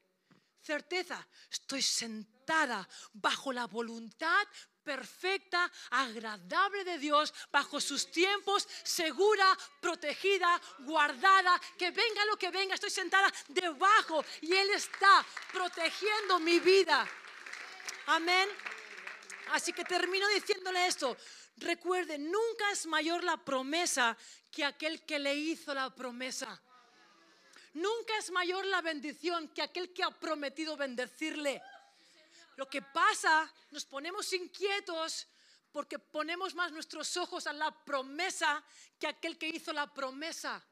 Certeza, 0.66 1.24
estoy 1.48 1.80
sentada 1.80 2.88
bajo 3.12 3.52
la 3.52 3.68
voluntad 3.68 4.48
perfecta, 4.82 5.70
agradable 5.90 6.82
de 6.82 6.98
Dios, 6.98 7.32
bajo 7.52 7.80
sus 7.80 8.10
tiempos, 8.10 8.66
segura, 8.82 9.56
protegida, 9.80 10.60
guardada, 10.80 11.60
que 11.78 11.92
venga 11.92 12.24
lo 12.24 12.36
que 12.36 12.50
venga, 12.50 12.74
estoy 12.74 12.90
sentada 12.90 13.32
debajo 13.46 14.24
y 14.40 14.52
Él 14.54 14.70
está 14.70 15.24
protegiendo 15.52 16.40
mi 16.40 16.58
vida. 16.58 17.06
Amén. 18.06 18.48
Así 19.52 19.72
que 19.72 19.84
termino 19.84 20.26
diciéndole 20.30 20.88
esto. 20.88 21.16
Recuerde, 21.58 22.18
nunca 22.18 22.72
es 22.72 22.86
mayor 22.86 23.22
la 23.22 23.36
promesa 23.36 24.16
que 24.50 24.64
aquel 24.64 25.04
que 25.06 25.20
le 25.20 25.32
hizo 25.32 25.72
la 25.74 25.94
promesa. 25.94 26.60
Nunca 27.76 28.16
es 28.16 28.30
mayor 28.30 28.64
la 28.64 28.80
bendición 28.80 29.48
que 29.48 29.60
aquel 29.60 29.92
que 29.92 30.02
ha 30.02 30.10
prometido 30.10 30.78
bendecirle. 30.78 31.62
Lo 32.56 32.66
que 32.70 32.80
pasa, 32.80 33.52
nos 33.70 33.84
ponemos 33.84 34.32
inquietos 34.32 35.26
porque 35.70 35.98
ponemos 35.98 36.54
más 36.54 36.72
nuestros 36.72 37.14
ojos 37.18 37.46
a 37.46 37.52
la 37.52 37.70
promesa 37.84 38.64
que 38.98 39.06
aquel 39.06 39.36
que 39.36 39.50
hizo 39.50 39.74
la 39.74 39.92
promesa. 39.92 40.66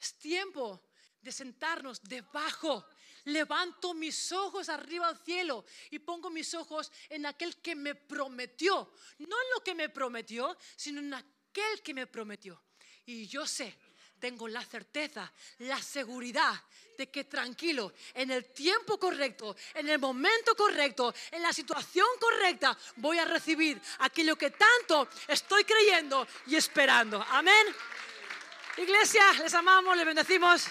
Es 0.00 0.14
tiempo 0.18 0.84
de 1.20 1.32
sentarnos 1.32 2.00
debajo. 2.04 2.86
Levanto 3.24 3.92
mis 3.92 4.30
ojos 4.30 4.68
arriba 4.68 5.08
al 5.08 5.18
cielo 5.18 5.64
y 5.90 5.98
pongo 5.98 6.30
mis 6.30 6.54
ojos 6.54 6.92
en 7.08 7.26
aquel 7.26 7.60
que 7.60 7.74
me 7.74 7.96
prometió. 7.96 8.94
No 9.18 9.36
en 9.42 9.50
lo 9.56 9.64
que 9.64 9.74
me 9.74 9.88
prometió, 9.88 10.56
sino 10.76 11.00
en 11.00 11.12
aquel 11.12 11.82
que 11.82 11.92
me 11.92 12.06
prometió. 12.06 12.62
Y 13.04 13.26
yo 13.26 13.48
sé 13.48 13.76
tengo 14.20 14.46
la 14.46 14.64
certeza, 14.64 15.32
la 15.60 15.82
seguridad 15.82 16.54
de 16.96 17.08
que 17.08 17.24
tranquilo, 17.24 17.94
en 18.12 18.30
el 18.30 18.44
tiempo 18.52 18.98
correcto, 18.98 19.56
en 19.74 19.88
el 19.88 19.98
momento 19.98 20.54
correcto, 20.54 21.14
en 21.30 21.42
la 21.42 21.52
situación 21.52 22.06
correcta, 22.20 22.76
voy 22.96 23.18
a 23.18 23.24
recibir 23.24 23.80
aquello 24.00 24.36
que 24.36 24.50
tanto 24.50 25.08
estoy 25.26 25.64
creyendo 25.64 26.28
y 26.46 26.56
esperando. 26.56 27.24
Amén. 27.30 27.66
Iglesia, 28.76 29.24
les 29.42 29.54
amamos, 29.54 29.96
les 29.96 30.06
bendecimos. 30.06 30.66